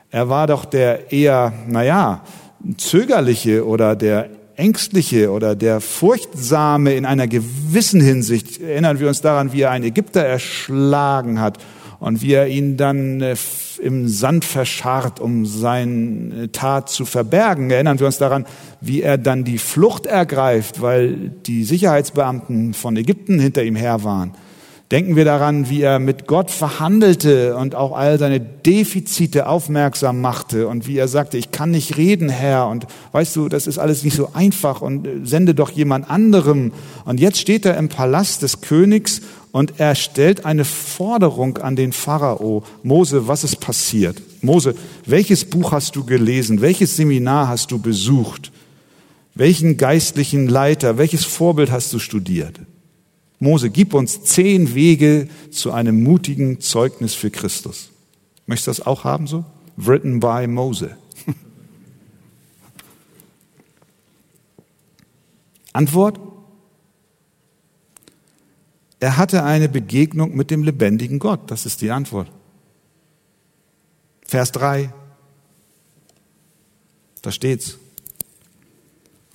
Er 0.10 0.28
war 0.28 0.48
doch 0.48 0.66
der 0.66 1.12
eher, 1.14 1.54
naja, 1.68 2.24
zögerliche 2.78 3.66
oder 3.66 3.96
der 3.96 4.30
ängstliche 4.56 5.32
oder 5.32 5.56
der 5.56 5.80
furchtsame 5.82 6.94
in 6.96 7.06
einer 7.06 7.28
gewissen 7.28 8.02
Hinsicht. 8.02 8.60
Erinnern 8.60 9.00
wir 9.00 9.08
uns 9.08 9.22
daran, 9.22 9.54
wie 9.54 9.62
er 9.62 9.72
einen 9.72 9.86
Ägypter 9.86 10.22
erschlagen 10.22 11.40
hat 11.40 11.60
und 12.00 12.22
wie 12.22 12.34
er 12.34 12.48
ihn 12.48 12.78
dann 12.78 13.22
äh, 13.22 13.36
im 13.82 14.08
Sand 14.08 14.46
verscharrt, 14.46 15.20
um 15.20 15.46
seine 15.46 16.52
Tat 16.52 16.90
zu 16.90 17.06
verbergen. 17.06 17.70
Erinnern 17.70 18.00
wir 18.00 18.08
uns 18.08 18.18
daran, 18.18 18.46
wie 18.82 19.02
er 19.02 19.18
dann 19.18 19.44
die 19.44 19.60
Flucht 19.60 20.06
ergreift, 20.06 20.82
weil 20.82 21.30
die 21.46 21.64
Sicherheitsbeamten 21.64 22.74
von 22.74 22.98
Ägypten 22.98 23.40
hinter 23.40 23.64
ihm 23.64 23.76
her 23.76 24.04
waren. 24.04 24.34
Denken 24.90 25.18
wir 25.18 25.26
daran, 25.26 25.70
wie 25.70 25.82
er 25.82 26.00
mit 26.00 26.28
Gott 26.28 26.50
verhandelte 26.50 27.58
und 27.58 27.76
auch 27.76 27.92
all 27.92 28.18
seine 28.18 28.40
Defizite 28.40 29.50
aufmerksam 29.50 30.22
machte 30.22 30.70
und 30.70 30.88
wie 30.88 30.98
er 30.98 31.10
sagte, 31.10 31.38
ich 31.38 31.52
kann 31.52 31.72
nicht 31.72 31.98
reden, 31.98 32.30
Herr, 32.30 32.70
und 32.70 32.88
weißt 33.12 33.36
du, 33.36 33.50
das 33.50 33.68
ist 33.68 33.80
alles 33.80 34.06
nicht 34.06 34.16
so 34.16 34.30
einfach 34.34 34.82
und 34.82 35.06
äh, 35.06 35.10
sende 35.24 35.54
doch 35.54 35.72
jemand 35.72 36.10
anderem. 36.10 36.72
Und 37.04 37.20
jetzt 37.20 37.38
steht 37.38 37.66
er 37.66 37.76
im 37.76 37.90
Palast 37.90 38.44
des 38.44 38.62
Königs 38.62 39.22
und 39.52 39.74
er 39.78 39.94
stellt 39.94 40.46
eine 40.46 40.64
Forderung 40.64 41.58
an 41.58 41.76
den 41.76 41.92
Pharao. 41.92 42.64
Mose, 42.82 43.28
was 43.28 43.44
ist 43.44 43.60
passiert? 43.60 44.22
Mose, 44.42 44.74
welches 45.06 45.44
Buch 45.44 45.74
hast 45.74 45.98
du 45.98 46.06
gelesen? 46.06 46.62
Welches 46.62 46.96
Seminar 46.96 47.50
hast 47.50 47.72
du 47.72 47.80
besucht? 47.80 48.54
Welchen 49.36 49.76
geistlichen 49.76 50.48
Leiter, 50.48 50.98
welches 50.98 51.26
Vorbild 51.26 51.72
hast 51.72 51.92
du 51.92 52.00
studiert? 52.00 52.62
Mose, 53.40 53.70
gib 53.70 53.94
uns 53.94 54.24
zehn 54.24 54.74
Wege 54.74 55.28
zu 55.52 55.72
einem 55.72 56.02
mutigen 56.04 56.60
Zeugnis 56.60 57.14
für 57.14 57.30
Christus. 57.30 57.92
Möchtest 58.48 58.68
du 58.68 58.72
das 58.72 58.88
auch 58.88 59.04
haben 59.04 59.28
so? 59.28 59.46
Written 59.76 60.20
by 60.20 60.48
Mose. 60.48 60.98
Antwort? 65.74 66.20
Er 69.00 69.18
hatte 69.18 69.44
eine 69.44 69.70
Begegnung 69.70 70.36
mit 70.36 70.50
dem 70.50 70.64
lebendigen 70.64 71.20
Gott. 71.20 71.52
Das 71.52 71.68
ist 71.68 71.82
die 71.82 71.92
Antwort. 71.92 72.32
Vers 74.24 74.52
3. 74.54 74.92
Da 77.22 77.32
steht's. 77.32 77.78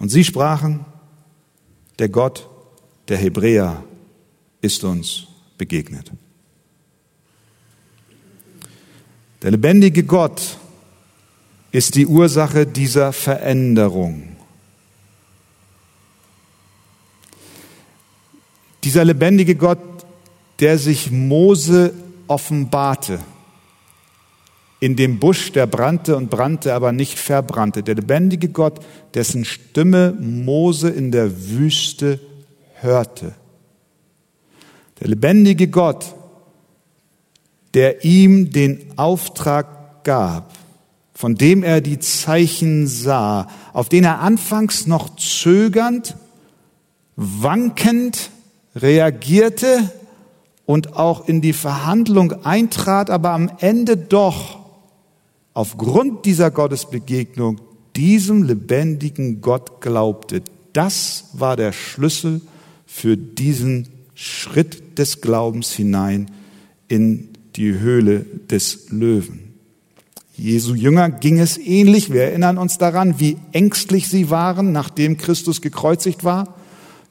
Und 0.00 0.08
sie 0.08 0.24
sprachen, 0.24 0.84
der 2.00 2.08
Gott 2.08 2.48
der 3.06 3.18
Hebräer 3.18 3.84
ist 4.62 4.82
uns 4.84 5.26
begegnet. 5.58 6.10
Der 9.42 9.50
lebendige 9.50 10.04
Gott 10.04 10.56
ist 11.72 11.96
die 11.96 12.06
Ursache 12.06 12.66
dieser 12.66 13.12
Veränderung. 13.12 14.36
Dieser 18.84 19.04
lebendige 19.04 19.56
Gott, 19.56 19.78
der 20.60 20.78
sich 20.78 21.10
Mose 21.10 21.92
offenbarte, 22.28 23.18
in 24.80 24.96
dem 24.96 25.20
Busch, 25.20 25.52
der 25.52 25.68
brannte 25.68 26.16
und 26.16 26.28
brannte, 26.28 26.74
aber 26.74 26.90
nicht 26.90 27.16
verbrannte. 27.16 27.84
Der 27.84 27.94
lebendige 27.94 28.48
Gott, 28.48 28.84
dessen 29.14 29.44
Stimme 29.44 30.12
Mose 30.18 30.88
in 30.90 31.12
der 31.12 31.48
Wüste 31.50 32.18
hörte. 32.80 33.36
Der 35.02 35.08
lebendige 35.08 35.66
Gott, 35.66 36.14
der 37.74 38.04
ihm 38.04 38.52
den 38.52 38.96
Auftrag 38.96 40.04
gab, 40.04 40.56
von 41.12 41.34
dem 41.34 41.64
er 41.64 41.80
die 41.80 41.98
Zeichen 41.98 42.86
sah, 42.86 43.48
auf 43.72 43.88
den 43.88 44.04
er 44.04 44.20
anfangs 44.20 44.86
noch 44.86 45.16
zögernd, 45.16 46.16
wankend 47.16 48.30
reagierte 48.76 49.90
und 50.66 50.96
auch 50.96 51.26
in 51.26 51.40
die 51.40 51.52
Verhandlung 51.52 52.44
eintrat, 52.44 53.10
aber 53.10 53.30
am 53.30 53.50
Ende 53.58 53.96
doch 53.96 54.60
aufgrund 55.52 56.26
dieser 56.26 56.52
Gottesbegegnung 56.52 57.60
diesem 57.96 58.44
lebendigen 58.44 59.40
Gott 59.40 59.80
glaubte. 59.80 60.42
Das 60.72 61.24
war 61.32 61.56
der 61.56 61.72
Schlüssel 61.72 62.40
für 62.86 63.16
diesen 63.16 63.88
Schritt 64.22 64.98
des 65.00 65.20
Glaubens 65.20 65.72
hinein 65.72 66.30
in 66.86 67.30
die 67.56 67.80
Höhle 67.80 68.24
des 68.48 68.90
Löwen. 68.90 69.54
Jesu 70.36 70.74
Jünger 70.74 71.10
ging 71.10 71.40
es 71.40 71.58
ähnlich. 71.58 72.12
Wir 72.12 72.22
erinnern 72.22 72.56
uns 72.56 72.78
daran, 72.78 73.18
wie 73.18 73.36
ängstlich 73.50 74.06
sie 74.06 74.30
waren, 74.30 74.70
nachdem 74.70 75.16
Christus 75.16 75.60
gekreuzigt 75.60 76.22
war, 76.22 76.54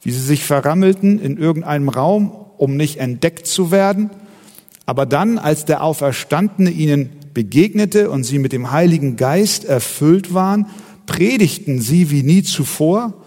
wie 0.00 0.10
sie 0.10 0.22
sich 0.22 0.44
verrammelten 0.44 1.20
in 1.20 1.36
irgendeinem 1.36 1.90
Raum, 1.90 2.32
um 2.56 2.78
nicht 2.78 2.96
entdeckt 2.96 3.46
zu 3.46 3.70
werden. 3.70 4.08
Aber 4.86 5.04
dann, 5.04 5.36
als 5.38 5.66
der 5.66 5.84
Auferstandene 5.84 6.70
ihnen 6.70 7.10
begegnete 7.34 8.10
und 8.10 8.24
sie 8.24 8.38
mit 8.38 8.52
dem 8.54 8.70
Heiligen 8.70 9.16
Geist 9.16 9.66
erfüllt 9.66 10.32
waren, 10.32 10.66
predigten 11.04 11.78
sie 11.78 12.10
wie 12.10 12.22
nie 12.22 12.42
zuvor 12.42 13.21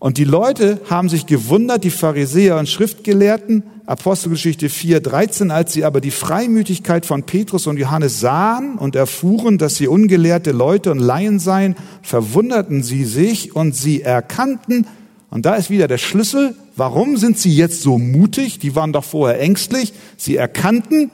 und 0.00 0.16
die 0.16 0.24
Leute 0.24 0.80
haben 0.88 1.10
sich 1.10 1.26
gewundert, 1.26 1.84
die 1.84 1.90
Pharisäer 1.90 2.58
und 2.58 2.70
Schriftgelehrten, 2.70 3.62
Apostelgeschichte 3.84 4.70
4, 4.70 5.00
13, 5.00 5.50
als 5.50 5.74
sie 5.74 5.84
aber 5.84 6.00
die 6.00 6.10
Freimütigkeit 6.10 7.04
von 7.04 7.24
Petrus 7.24 7.66
und 7.66 7.76
Johannes 7.76 8.18
sahen 8.18 8.78
und 8.78 8.96
erfuhren, 8.96 9.58
dass 9.58 9.76
sie 9.76 9.88
ungelehrte 9.88 10.52
Leute 10.52 10.90
und 10.90 11.00
Laien 11.00 11.38
seien, 11.38 11.76
verwunderten 12.00 12.82
sie 12.82 13.04
sich 13.04 13.54
und 13.54 13.76
sie 13.76 14.00
erkannten, 14.00 14.86
und 15.30 15.46
da 15.46 15.54
ist 15.54 15.70
wieder 15.70 15.86
der 15.86 15.98
Schlüssel, 15.98 16.56
warum 16.76 17.16
sind 17.16 17.38
sie 17.38 17.54
jetzt 17.54 17.82
so 17.82 17.98
mutig? 17.98 18.58
Die 18.58 18.74
waren 18.74 18.92
doch 18.92 19.04
vorher 19.04 19.40
ängstlich. 19.40 19.92
Sie 20.16 20.34
erkannten, 20.34 21.10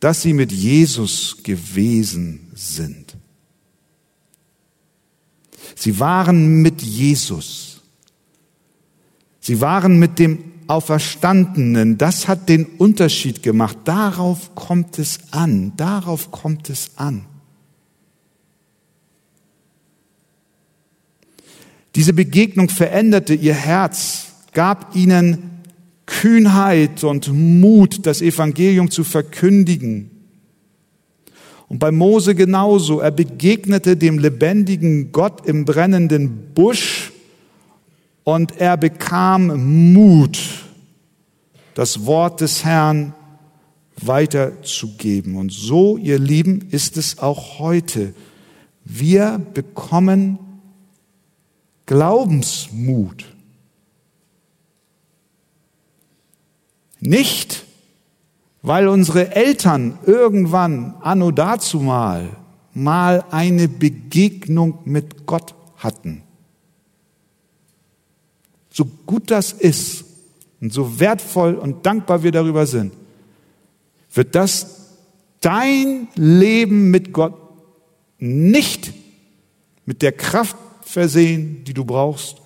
dass 0.00 0.22
sie 0.22 0.32
mit 0.32 0.50
Jesus 0.52 1.38
gewesen 1.42 2.48
sind. 2.54 3.14
Sie 5.74 6.00
waren 6.00 6.62
mit 6.62 6.80
Jesus. 6.82 7.71
Sie 9.42 9.60
waren 9.60 9.98
mit 9.98 10.20
dem 10.20 10.38
Auferstandenen. 10.68 11.98
Das 11.98 12.28
hat 12.28 12.48
den 12.48 12.64
Unterschied 12.64 13.42
gemacht. 13.42 13.76
Darauf 13.84 14.54
kommt 14.54 14.98
es 15.00 15.18
an. 15.32 15.72
Darauf 15.76 16.30
kommt 16.30 16.70
es 16.70 16.92
an. 16.96 17.26
Diese 21.94 22.14
Begegnung 22.14 22.70
veränderte 22.70 23.34
ihr 23.34 23.52
Herz, 23.52 24.28
gab 24.54 24.96
ihnen 24.96 25.50
Kühnheit 26.06 27.04
und 27.04 27.30
Mut, 27.32 28.06
das 28.06 28.22
Evangelium 28.22 28.90
zu 28.90 29.04
verkündigen. 29.04 30.10
Und 31.68 31.78
bei 31.78 31.90
Mose 31.90 32.34
genauso. 32.34 33.00
Er 33.00 33.10
begegnete 33.10 33.96
dem 33.96 34.18
lebendigen 34.18 35.10
Gott 35.10 35.46
im 35.46 35.64
brennenden 35.64 36.52
Busch 36.54 37.11
und 38.24 38.58
er 38.60 38.76
bekam 38.76 39.92
Mut, 39.92 40.38
das 41.74 42.06
Wort 42.06 42.40
des 42.40 42.64
Herrn 42.64 43.14
weiterzugeben. 44.00 45.36
Und 45.36 45.52
so, 45.52 45.96
ihr 45.96 46.18
Lieben, 46.18 46.68
ist 46.70 46.96
es 46.96 47.18
auch 47.18 47.58
heute. 47.58 48.14
Wir 48.84 49.40
bekommen 49.54 50.38
Glaubensmut. 51.86 53.24
Nicht, 57.00 57.64
weil 58.62 58.86
unsere 58.86 59.34
Eltern 59.34 59.98
irgendwann 60.06 60.94
anno 61.00 61.32
dazu 61.32 61.80
mal 61.80 62.36
mal 62.74 63.24
eine 63.30 63.68
Begegnung 63.68 64.78
mit 64.84 65.26
Gott 65.26 65.54
hatten. 65.76 66.22
So 68.72 68.86
gut 69.06 69.30
das 69.30 69.52
ist 69.52 70.04
und 70.60 70.72
so 70.72 70.98
wertvoll 70.98 71.54
und 71.54 71.84
dankbar 71.86 72.22
wir 72.22 72.32
darüber 72.32 72.66
sind, 72.66 72.92
wird 74.14 74.34
das 74.34 74.88
dein 75.40 76.08
Leben 76.14 76.90
mit 76.90 77.12
Gott 77.12 77.34
nicht 78.18 78.92
mit 79.84 80.02
der 80.02 80.12
Kraft 80.12 80.56
versehen, 80.82 81.64
die 81.64 81.74
du 81.74 81.84
brauchst, 81.84 82.36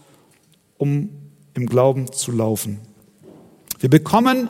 um 0.79 1.11
im 1.55 1.67
Glauben 1.67 2.13
zu 2.13 2.33
laufen. 2.33 2.79
Wir 3.79 3.91
bekommen 3.91 4.49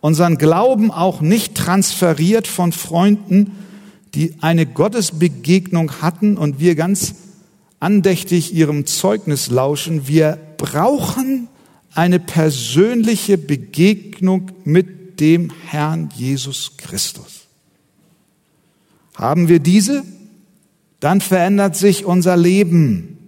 unseren 0.00 0.38
Glauben 0.38 0.90
auch 0.90 1.20
nicht 1.20 1.56
transferiert 1.56 2.46
von 2.46 2.72
Freunden, 2.72 3.56
die 4.14 4.36
eine 4.40 4.66
Gottesbegegnung 4.66 6.00
hatten 6.00 6.38
und 6.38 6.60
wir 6.60 6.74
ganz 6.74 7.14
andächtig 7.80 8.54
ihrem 8.54 8.86
Zeugnis 8.86 9.50
lauschen. 9.50 10.06
Wir 10.08 10.38
brauchen 10.58 11.48
eine 11.94 12.20
persönliche 12.20 13.38
Begegnung 13.38 14.52
mit 14.64 15.20
dem 15.20 15.50
Herrn 15.66 16.10
Jesus 16.14 16.76
Christus. 16.76 17.46
Haben 19.14 19.48
wir 19.48 19.58
diese, 19.58 20.04
dann 21.00 21.22
verändert 21.22 21.76
sich 21.76 22.04
unser 22.04 22.36
Leben 22.36 23.18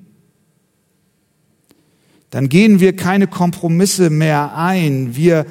dann 2.31 2.49
gehen 2.49 2.79
wir 2.79 2.95
keine 2.95 3.27
Kompromisse 3.27 4.09
mehr 4.09 4.57
ein. 4.57 5.17
Wir 5.17 5.47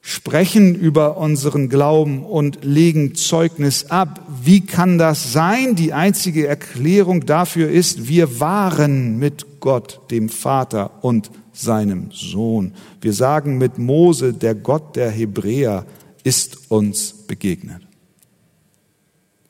sprechen 0.00 0.74
über 0.74 1.16
unseren 1.16 1.68
Glauben 1.68 2.24
und 2.24 2.64
legen 2.64 3.14
Zeugnis 3.14 3.90
ab. 3.90 4.20
Wie 4.42 4.60
kann 4.60 4.98
das 4.98 5.32
sein? 5.32 5.76
Die 5.76 5.92
einzige 5.92 6.46
Erklärung 6.46 7.24
dafür 7.26 7.70
ist, 7.70 8.08
wir 8.08 8.40
waren 8.40 9.18
mit 9.18 9.53
Gott, 9.64 10.00
dem 10.10 10.28
Vater 10.28 11.02
und 11.02 11.30
seinem 11.54 12.10
Sohn. 12.12 12.74
Wir 13.00 13.14
sagen 13.14 13.56
mit 13.56 13.78
Mose, 13.78 14.34
der 14.34 14.54
Gott 14.54 14.94
der 14.94 15.10
Hebräer 15.10 15.86
ist 16.22 16.70
uns 16.70 17.12
begegnet. 17.12 17.80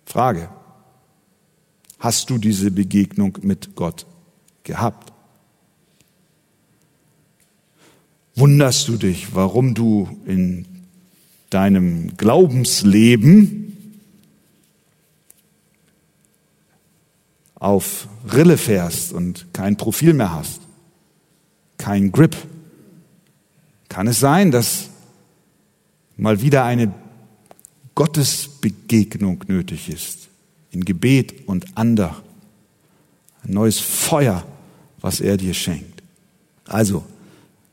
Frage. 0.06 0.48
Hast 1.98 2.30
du 2.30 2.38
diese 2.38 2.70
Begegnung 2.70 3.38
mit 3.42 3.74
Gott 3.74 4.06
gehabt? 4.62 5.14
wunderst 8.36 8.88
du 8.88 8.96
dich, 8.96 9.34
warum 9.34 9.74
du 9.74 10.08
in 10.26 10.66
deinem 11.50 12.16
Glaubensleben 12.16 13.63
auf 17.64 18.08
Rille 18.30 18.58
fährst 18.58 19.14
und 19.14 19.46
kein 19.54 19.78
Profil 19.78 20.12
mehr 20.12 20.34
hast, 20.34 20.60
kein 21.78 22.12
Grip. 22.12 22.36
Kann 23.88 24.06
es 24.06 24.20
sein, 24.20 24.50
dass 24.50 24.90
mal 26.18 26.42
wieder 26.42 26.64
eine 26.64 26.92
Gottesbegegnung 27.94 29.44
nötig 29.48 29.88
ist, 29.88 30.28
in 30.72 30.84
Gebet 30.84 31.48
und 31.48 31.78
Andacht, 31.78 32.22
ein 33.44 33.54
neues 33.54 33.78
Feuer, 33.78 34.44
was 35.00 35.22
er 35.22 35.38
dir 35.38 35.54
schenkt. 35.54 36.02
Also, 36.66 37.02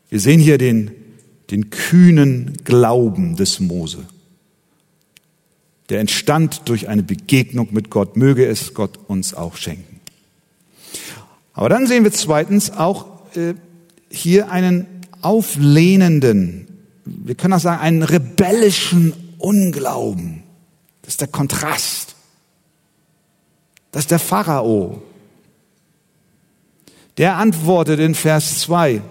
wir 0.09 0.21
sehen 0.21 0.39
hier 0.39 0.57
den, 0.57 0.91
den 1.49 1.69
kühnen 1.69 2.53
Glauben 2.63 3.35
des 3.35 3.59
Mose. 3.59 4.05
Der 5.91 5.99
entstand 5.99 6.69
durch 6.69 6.87
eine 6.87 7.03
Begegnung 7.03 7.67
mit 7.71 7.89
Gott. 7.89 8.15
Möge 8.15 8.45
es 8.45 8.73
Gott 8.73 8.97
uns 9.07 9.33
auch 9.33 9.57
schenken. 9.57 9.99
Aber 11.51 11.67
dann 11.67 11.85
sehen 11.85 12.05
wir 12.05 12.13
zweitens 12.13 12.71
auch 12.71 13.05
äh, 13.35 13.55
hier 14.09 14.49
einen 14.49 14.87
auflehnenden, 15.21 16.65
wir 17.03 17.35
können 17.35 17.53
auch 17.53 17.59
sagen, 17.59 17.81
einen 17.81 18.03
rebellischen 18.03 19.35
Unglauben. 19.37 20.43
Das 21.01 21.15
ist 21.15 21.21
der 21.21 21.27
Kontrast. 21.27 22.15
Das 23.91 24.03
ist 24.03 24.11
der 24.11 24.19
Pharao. 24.19 25.01
Der 27.17 27.35
antwortet 27.35 27.99
in 27.99 28.15
Vers 28.15 28.59
2, 28.59 29.01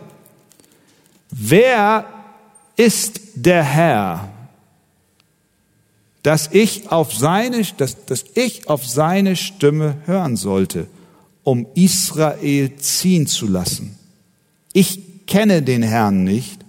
Wer 1.30 2.06
ist 2.76 3.20
der 3.34 3.62
Herr, 3.62 4.29
dass 6.22 6.48
ich 6.52 6.90
auf 6.90 7.14
seine, 7.14 7.62
dass, 7.76 8.04
dass 8.04 8.24
ich 8.34 8.68
auf 8.68 8.86
seine 8.86 9.36
Stimme 9.36 9.96
hören 10.04 10.36
sollte, 10.36 10.86
um 11.42 11.66
Israel 11.74 12.76
ziehen 12.76 13.26
zu 13.26 13.46
lassen? 13.46 13.98
Ich 14.72 15.26
kenne 15.26 15.62
den 15.62 15.82
Herrn 15.82 16.24
nicht 16.24 16.60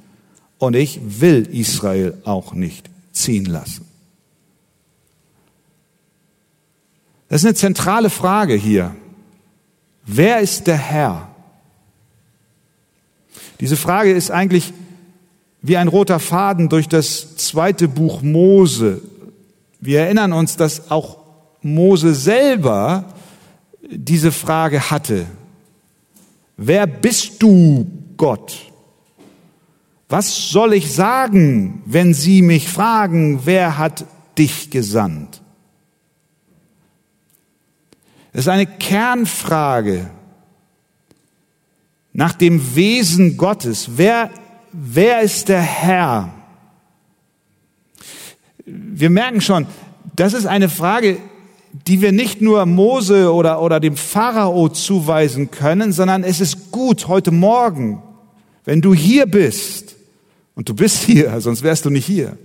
und 0.58 0.76
ich 0.76 1.00
will 1.20 1.48
Israel 1.52 2.18
auch 2.24 2.54
nicht 2.54 2.90
ziehen 3.12 3.46
lassen. 3.46 3.86
Das 7.30 7.42
ist 7.42 7.46
eine 7.46 7.56
zentrale 7.56 8.10
Frage 8.10 8.56
hier. 8.56 8.96
Wer 10.06 10.40
ist 10.40 10.68
der 10.68 10.78
Herr? 10.78 11.30
Diese 13.60 13.78
Frage 13.78 14.12
ist 14.12 14.32
eigentlich 14.32 14.74
wie 15.62 15.78
ein 15.78 15.88
roter 15.88 16.20
Faden 16.20 16.68
durch 16.68 16.90
das 16.90 17.38
zweite 17.38 17.88
Buch 17.88 18.22
Mose. 18.22 19.02
Wir 19.82 20.02
erinnern 20.02 20.32
uns, 20.32 20.56
dass 20.56 20.92
auch 20.92 21.18
Mose 21.62 22.14
selber 22.14 23.06
diese 23.90 24.32
Frage 24.32 24.92
hatte. 24.92 25.26
Wer 26.56 26.86
bist 26.86 27.42
du, 27.42 27.88
Gott? 28.16 28.72
Was 30.08 30.50
soll 30.50 30.74
ich 30.74 30.94
sagen, 30.94 31.82
wenn 31.86 32.14
sie 32.14 32.44
mich 32.44 32.70
fragen, 32.70 33.42
wer 33.46 33.80
hat 33.80 34.06
dich 34.38 34.70
gesandt? 34.70 35.42
Es 38.34 38.42
ist 38.42 38.50
eine 38.50 38.68
Kernfrage 38.68 40.10
nach 42.14 42.34
dem 42.34 42.76
Wesen 42.76 43.36
Gottes. 43.36 43.92
Wer, 43.96 44.30
wer 44.72 45.22
ist 45.22 45.50
der 45.50 45.62
Herr? 45.62 46.41
Wir 48.66 49.10
merken 49.10 49.42
schon, 49.42 49.68
das 50.16 50.34
ist 50.34 50.46
eine 50.46 50.70
Frage, 50.70 51.18
die 51.88 52.02
wir 52.02 52.12
nicht 52.12 52.42
nur 52.42 52.66
Mose 52.66 53.34
oder, 53.34 53.62
oder 53.62 53.80
dem 53.80 53.96
Pharao 53.96 54.70
zuweisen 54.70 55.52
können, 55.52 55.94
sondern 55.94 56.24
es 56.24 56.42
ist 56.42 56.72
gut 56.72 57.08
heute 57.08 57.32
Morgen, 57.32 58.04
wenn 58.66 58.82
du 58.82 58.94
hier 58.94 59.26
bist, 59.26 59.96
und 60.54 60.68
du 60.68 60.74
bist 60.74 61.04
hier, 61.04 61.40
sonst 61.42 61.64
wärst 61.64 61.86
du 61.86 61.90
nicht 61.90 62.06
hier, 62.06 62.38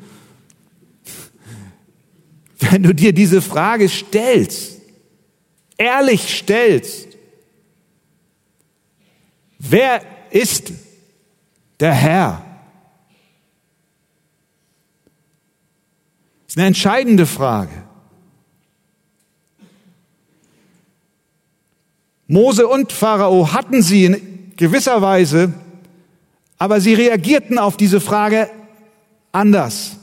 wenn 2.61 2.83
du 2.83 2.95
dir 2.95 3.13
diese 3.13 3.43
Frage 3.43 3.89
stellst, 3.89 4.81
ehrlich 5.77 6.35
stellst, 6.39 7.17
Wer 9.59 10.03
ist 10.31 10.73
der 11.81 11.93
Herr? 11.93 12.46
Eine 16.57 16.67
entscheidende 16.69 17.27
Frage. 17.27 17.85
Mose 22.27 22.67
und 22.67 22.93
Pharao 22.93 23.53
hatten 23.53 23.83
sie 23.83 24.07
in 24.07 24.53
gewisser 24.57 25.01
Weise, 25.03 25.53
aber 26.59 26.81
sie 26.81 26.95
reagierten 26.95 27.59
auf 27.59 27.77
diese 27.77 28.01
Frage 28.01 28.51
anders. 29.33 29.97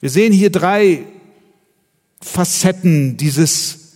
Wir 0.00 0.10
sehen 0.10 0.32
hier 0.32 0.50
drei 0.50 1.04
Facetten 2.20 3.16
dieses 3.16 3.92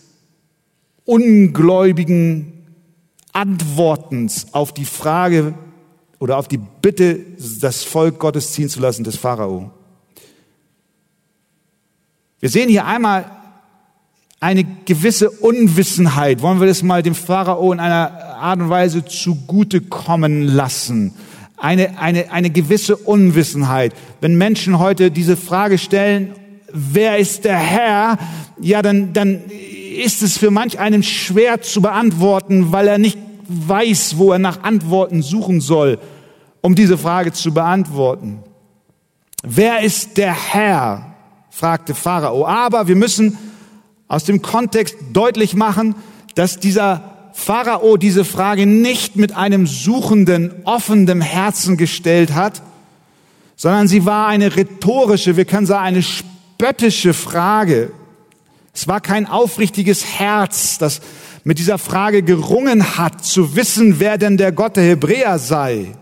ungläubigen 1.05 2.65
Antwortens 3.33 4.55
auf 4.55 4.73
die 4.73 4.85
Frage 4.85 5.55
oder 6.23 6.39
auf 6.39 6.47
die 6.47 6.61
Bitte, 6.81 7.19
das 7.61 7.83
Volk 7.83 8.21
Gottes 8.21 8.53
ziehen 8.53 8.69
zu 8.69 8.79
lassen 8.79 9.03
des 9.03 9.17
Pharao. 9.17 9.73
Wir 12.39 12.49
sehen 12.49 12.69
hier 12.69 12.87
einmal 12.87 13.25
eine 14.39 14.63
gewisse 14.85 15.31
Unwissenheit. 15.31 16.41
Wollen 16.41 16.61
wir 16.61 16.69
das 16.69 16.85
mal 16.85 17.03
dem 17.03 17.17
Pharao 17.17 17.73
in 17.73 17.81
einer 17.81 18.37
Art 18.37 18.61
und 18.61 18.71
Weise 18.71 19.05
zugutekommen 19.05 20.47
lassen? 20.47 21.13
Eine, 21.57 21.99
eine, 21.99 22.31
eine 22.31 22.51
gewisse 22.51 22.95
Unwissenheit. 22.97 23.93
Wenn 24.21 24.39
Menschen 24.39 24.79
heute 24.79 25.11
diese 25.11 25.37
Frage 25.37 25.77
stellen, 25.77 26.37
wer 26.73 27.19
ist 27.19 27.45
der 27.45 27.59
Herr? 27.59 28.19
Ja, 28.61 28.81
dann, 28.81 29.13
dann 29.13 29.41
ist 29.97 30.23
es 30.23 30.39
für 30.39 30.53
manch 30.53 30.79
einen 30.79 31.03
schwer 31.03 31.63
zu 31.63 31.83
beantworten, 31.83 32.71
weil 32.71 32.87
er 32.87 32.99
nicht 32.99 33.19
weiß, 33.49 34.19
wo 34.19 34.31
er 34.31 34.39
nach 34.39 34.63
Antworten 34.63 35.23
suchen 35.23 35.61
soll, 35.61 35.99
um 36.63 36.75
diese 36.75 36.97
Frage 36.97 37.33
zu 37.33 37.53
beantworten. 37.53 38.43
Wer 39.43 39.81
ist 39.81 40.17
der 40.17 40.33
Herr? 40.33 41.09
fragte 41.51 41.95
Pharao. 41.95 42.47
Aber 42.47 42.89
wir 42.89 42.97
müssen 42.97 43.37
aus 44.09 44.25
dem 44.25 44.41
Kontext 44.41 44.97
deutlich 45.13 45.55
machen, 45.55 45.95
dass 46.35 46.59
dieser 46.59 47.31
Pharao 47.35 47.97
diese 47.97 48.25
Frage 48.25 48.67
nicht 48.67 49.17
mit 49.17 49.37
einem 49.37 49.67
suchenden, 49.67 50.53
offenen 50.65 51.21
Herzen 51.21 51.77
gestellt 51.77 52.35
hat, 52.35 52.63
sondern 53.57 53.89
sie 53.89 54.07
war 54.07 54.29
eine 54.29 54.57
rhetorische, 54.57 55.37
wir 55.37 55.45
können 55.45 55.67
sagen 55.67 55.85
eine 55.85 56.03
spöttische 56.03 57.15
Frage. 57.15 57.93
Es 58.75 58.89
war 58.89 59.01
kein 59.01 59.27
aufrichtiges 59.27 60.05
Herz, 60.05 60.79
das 60.79 61.01
mit 61.45 61.59
dieser 61.59 61.79
Frage 61.79 62.23
gerungen 62.23 62.97
hat, 62.97 63.25
zu 63.25 63.57
wissen, 63.57 64.01
wer 64.01 64.17
denn 64.17 64.37
der 64.37 64.53
Gott 64.53 64.77
der 64.77 64.85
Hebräer 64.85 65.39
sei. 65.39 65.95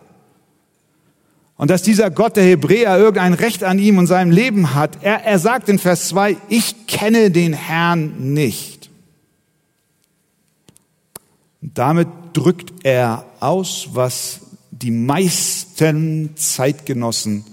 Und 1.61 1.69
dass 1.69 1.83
dieser 1.83 2.11
Gott 2.11 2.39
der 2.39 2.45
Hebräer 2.45 2.97
irgendein 2.97 3.35
Recht 3.35 3.65
an 3.65 3.79
ihm 3.79 3.99
und 3.99 4.07
seinem 4.07 4.31
Leben 4.31 4.75
hat. 4.75 5.03
Er, 5.03 5.25
er 5.27 5.39
sagt 5.39 5.69
in 5.69 5.79
Vers 5.79 6.09
2, 6.09 6.39
ich 6.49 6.87
kenne 6.87 7.31
den 7.31 7.53
Herrn 7.53 8.33
nicht. 8.33 8.89
Und 11.61 11.77
damit 11.77 12.09
drückt 12.33 12.73
er 12.83 13.27
aus, 13.41 13.91
was 13.93 14.41
die 14.71 14.91
meisten 14.91 16.35
Zeitgenossen 16.35 17.45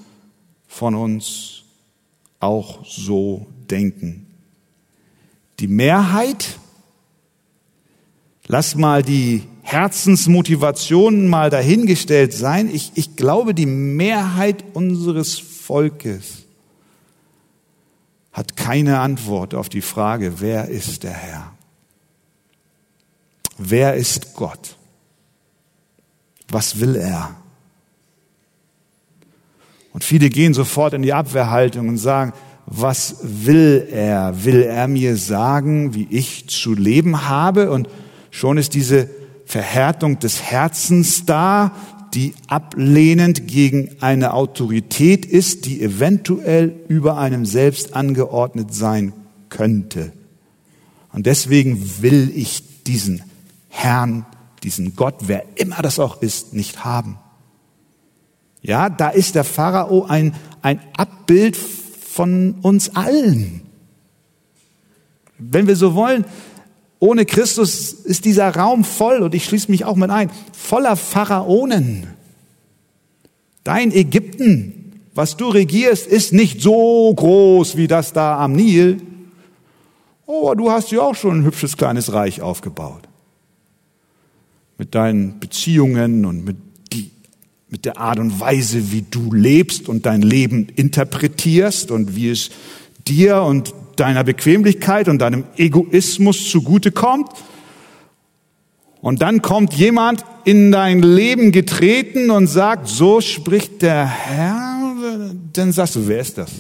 von 0.70 0.96
uns 0.96 1.64
auch 2.40 2.86
so 2.86 3.48
denken. 3.70 4.26
Die 5.60 5.68
Mehrheit, 5.68 6.60
lass 8.48 8.74
mal 8.74 9.04
die 9.04 9.44
Herzensmotivationen 9.68 11.28
mal 11.28 11.50
dahingestellt 11.50 12.32
sein. 12.32 12.74
Ich, 12.74 12.94
ich 12.96 13.18
glaube, 13.18 13.54
die 13.54 13.66
Mehrheit 13.66 14.64
unseres 14.74 15.38
Volkes 15.38 16.46
hat 18.32 18.56
keine 18.56 19.02
Antwort 19.02 19.54
auf 19.54 19.68
die 19.68 19.82
Frage, 19.82 20.40
wer 20.40 20.70
ist 20.70 21.04
der 21.04 21.12
Herr? 21.12 21.52
Wer 23.58 23.96
ist 23.96 24.36
Gott? 24.36 24.78
Was 26.48 26.80
will 26.80 26.96
er? 26.96 27.36
Und 29.92 30.06
viele 30.06 30.30
gehen 30.30 30.54
sofort 30.54 30.94
in 30.94 31.02
die 31.02 31.12
Abwehrhaltung 31.12 31.90
und 31.90 31.98
sagen, 31.98 32.32
was 32.68 33.18
will 33.22 33.86
er? 33.92 34.46
Will 34.46 34.62
er 34.62 34.88
mir 34.88 35.18
sagen, 35.18 35.94
wie 35.94 36.08
ich 36.10 36.48
zu 36.48 36.74
leben 36.74 37.28
habe? 37.28 37.70
Und 37.70 37.90
schon 38.32 38.58
ist 38.58 38.74
diese 38.74 39.10
Verhärtung 39.48 40.20
des 40.20 40.44
Herzens 40.44 41.26
da, 41.26 41.72
die 42.14 42.34
ablehnend 42.48 43.48
gegen 43.48 43.96
eine 44.02 44.34
Autorität 44.34 45.26
ist, 45.26 45.66
die 45.66 45.82
eventuell 45.82 46.76
über 46.90 47.18
einem 47.18 47.46
selbst 47.46 47.96
angeordnet 47.96 48.74
sein 48.74 49.14
könnte. 49.48 50.12
Und 51.14 51.28
deswegen 51.28 52.02
will 52.02 52.30
ich 52.36 52.84
diesen 52.84 53.24
Herrn, 53.70 54.26
diesen 54.64 54.98
Gott, 54.98 55.16
wer 55.28 55.46
immer 55.56 55.82
das 55.82 55.98
auch 55.98 56.22
ist, 56.22 56.54
nicht 56.54 56.84
haben. 56.84 57.18
Ja, 58.62 58.90
da 58.90 59.10
ist 59.10 59.36
der 59.36 59.46
Pharao 59.46 60.04
ein, 60.06 60.36
ein 60.62 60.82
Abbild 60.98 61.56
von 61.56 62.56
uns 62.64 62.98
allen. 62.98 63.62
Wenn 65.38 65.68
wir 65.68 65.78
so 65.78 65.96
wollen, 65.96 66.26
ohne 67.00 67.26
Christus 67.26 67.92
ist 67.92 68.26
dieser 68.26 68.50
Raum 68.56 68.84
voll, 68.84 69.22
und 69.22 69.36
ich 69.36 69.46
schließe 69.46 69.70
mich 69.70 69.86
auch 69.86 69.96
mit 69.96 70.10
ein, 70.10 70.32
voller 70.52 70.96
Pharaonen. 70.96 72.08
Dein 73.64 73.92
Ägypten, 73.92 75.02
was 75.14 75.38
du 75.38 75.50
regierst, 75.50 76.08
ist 76.08 76.34
nicht 76.34 76.62
so 76.62 77.14
groß 77.14 77.78
wie 77.78 77.88
das 77.88 78.14
da 78.14 78.40
am 78.44 78.54
Nil. 78.54 79.02
Oh, 80.26 80.54
du 80.56 80.72
hast 80.72 80.92
ja 80.92 81.02
auch 81.02 81.16
schon 81.16 81.40
ein 81.40 81.46
hübsches 81.46 81.78
kleines 81.78 82.14
Reich 82.14 82.42
aufgebaut. 82.42 83.08
Mit 84.78 84.96
deinen 84.96 85.40
Beziehungen 85.40 86.26
und 86.26 86.46
mit, 86.46 86.58
die, 86.94 87.12
mit 87.70 87.86
der 87.86 87.98
Art 87.98 88.20
und 88.20 88.40
Weise, 88.40 88.92
wie 88.92 89.04
du 89.10 89.34
lebst 89.34 89.90
und 89.90 90.06
dein 90.06 90.22
Leben 90.22 90.68
interpretierst 90.76 91.92
und 91.92 92.16
wie 92.16 92.30
es 92.30 92.50
dir 93.08 93.42
und 93.42 93.74
deiner 94.00 94.24
Bequemlichkeit 94.24 95.08
und 95.08 95.20
deinem 95.20 95.44
Egoismus 95.58 96.50
zugutekommt. 96.50 97.30
Und 99.02 99.22
dann 99.22 99.42
kommt 99.42 99.74
jemand 99.74 100.26
in 100.44 100.72
dein 100.72 101.02
Leben 101.02 101.52
getreten 101.52 102.32
und 102.32 102.48
sagt, 102.48 102.88
so 102.88 103.22
spricht 103.22 103.82
der 103.82 104.06
Herr, 104.06 104.96
dann 105.54 105.72
sagst 105.72 105.96
du, 105.96 106.08
wer 106.08 106.20
ist 106.20 106.38
das? 106.38 106.52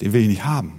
Den 0.00 0.12
will 0.12 0.22
ich 0.22 0.28
nicht 0.28 0.44
haben. 0.44 0.72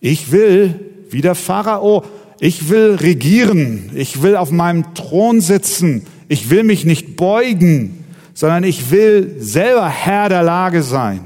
Ich 0.00 0.30
will, 0.32 0.92
wie 1.10 1.22
der 1.22 1.34
Pharao, 1.34 2.04
ich 2.40 2.68
will 2.68 2.96
regieren, 2.96 3.90
ich 3.94 4.22
will 4.22 4.36
auf 4.36 4.50
meinem 4.50 4.94
Thron 4.94 5.40
sitzen, 5.40 6.06
ich 6.28 6.50
will 6.50 6.62
mich 6.62 6.84
nicht 6.84 7.16
beugen, 7.16 8.04
sondern 8.34 8.64
ich 8.64 8.90
will 8.90 9.36
selber 9.38 9.88
Herr 9.88 10.28
der 10.28 10.42
Lage 10.42 10.82
sein. 10.82 11.20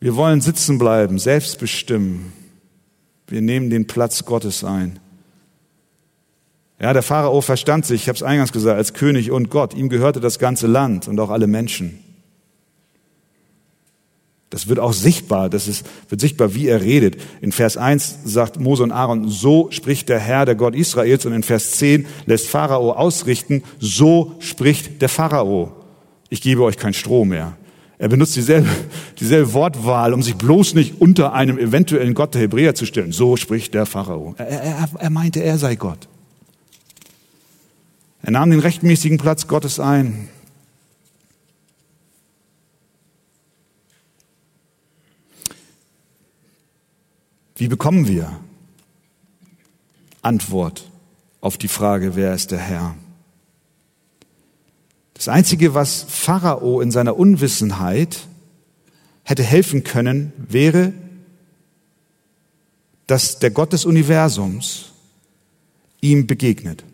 Wir 0.00 0.16
wollen 0.16 0.40
sitzen 0.40 0.78
bleiben, 0.78 1.18
selbst 1.18 1.58
bestimmen. 1.58 2.32
Wir 3.26 3.42
nehmen 3.42 3.68
den 3.68 3.86
Platz 3.86 4.24
Gottes 4.24 4.64
ein. 4.64 4.98
Ja, 6.80 6.94
der 6.94 7.02
Pharao 7.02 7.42
verstand 7.42 7.84
sich, 7.84 8.02
ich 8.02 8.08
habe 8.08 8.16
es 8.16 8.22
eingangs 8.22 8.52
gesagt, 8.52 8.78
als 8.78 8.94
König 8.94 9.30
und 9.30 9.50
Gott. 9.50 9.74
Ihm 9.74 9.90
gehörte 9.90 10.18
das 10.18 10.38
ganze 10.38 10.66
Land 10.66 11.06
und 11.06 11.20
auch 11.20 11.28
alle 11.28 11.46
Menschen. 11.46 11.98
Das 14.48 14.66
wird 14.66 14.80
auch 14.80 14.94
sichtbar, 14.94 15.48
das 15.48 15.68
ist, 15.68 15.86
wird 16.08 16.20
sichtbar, 16.20 16.54
wie 16.54 16.66
er 16.66 16.80
redet. 16.80 17.20
In 17.40 17.52
Vers 17.52 17.76
1 17.76 18.20
sagt 18.24 18.58
Mose 18.58 18.82
und 18.82 18.90
Aaron, 18.90 19.28
so 19.28 19.70
spricht 19.70 20.08
der 20.08 20.18
Herr, 20.18 20.44
der 20.44 20.56
Gott 20.56 20.74
Israels. 20.74 21.24
Und 21.26 21.34
in 21.34 21.44
Vers 21.44 21.72
10 21.72 22.06
lässt 22.26 22.48
Pharao 22.48 22.92
ausrichten, 22.92 23.62
so 23.78 24.34
spricht 24.40 25.02
der 25.02 25.10
Pharao. 25.10 25.72
Ich 26.30 26.40
gebe 26.40 26.64
euch 26.64 26.78
kein 26.78 26.94
Stroh 26.94 27.24
mehr. 27.24 27.56
Er 28.00 28.08
benutzt 28.08 28.34
dieselbe, 28.34 28.66
dieselbe 29.20 29.52
Wortwahl, 29.52 30.14
um 30.14 30.22
sich 30.22 30.34
bloß 30.34 30.72
nicht 30.72 31.02
unter 31.02 31.34
einem 31.34 31.58
eventuellen 31.58 32.14
Gott 32.14 32.32
der 32.32 32.40
Hebräer 32.40 32.74
zu 32.74 32.86
stellen. 32.86 33.12
So 33.12 33.36
spricht 33.36 33.74
der 33.74 33.84
Pharao. 33.84 34.34
Er, 34.38 34.48
er, 34.48 34.88
er 34.98 35.10
meinte, 35.10 35.42
er 35.42 35.58
sei 35.58 35.74
Gott. 35.74 36.08
Er 38.22 38.30
nahm 38.30 38.50
den 38.50 38.60
rechtmäßigen 38.60 39.18
Platz 39.18 39.46
Gottes 39.48 39.78
ein. 39.78 40.30
Wie 47.54 47.68
bekommen 47.68 48.08
wir 48.08 48.40
Antwort 50.22 50.90
auf 51.42 51.58
die 51.58 51.68
Frage, 51.68 52.16
wer 52.16 52.32
ist 52.32 52.50
der 52.50 52.60
Herr? 52.60 52.94
Das 55.20 55.28
Einzige, 55.28 55.74
was 55.74 56.02
Pharao 56.08 56.80
in 56.80 56.90
seiner 56.90 57.14
Unwissenheit 57.14 58.20
hätte 59.22 59.42
helfen 59.42 59.84
können, 59.84 60.32
wäre, 60.38 60.94
dass 63.06 63.38
der 63.38 63.50
Gott 63.50 63.74
des 63.74 63.84
Universums 63.84 64.92
ihm 66.00 66.26
begegnet. 66.26 66.84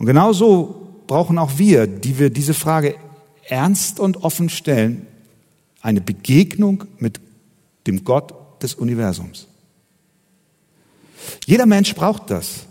Und 0.00 0.06
genauso 0.06 1.04
brauchen 1.06 1.38
auch 1.38 1.56
wir, 1.56 1.86
die 1.86 2.18
wir 2.18 2.30
diese 2.30 2.54
Frage 2.54 2.96
ernst 3.44 4.00
und 4.00 4.24
offen 4.24 4.48
stellen, 4.48 5.06
eine 5.82 6.00
Begegnung 6.00 6.82
mit 6.98 7.20
dem 7.86 8.02
Gott 8.02 8.34
des 8.60 8.74
Universums. 8.74 9.46
Jeder 11.46 11.66
Mensch 11.66 11.94
braucht 11.94 12.28
das. 12.32 12.66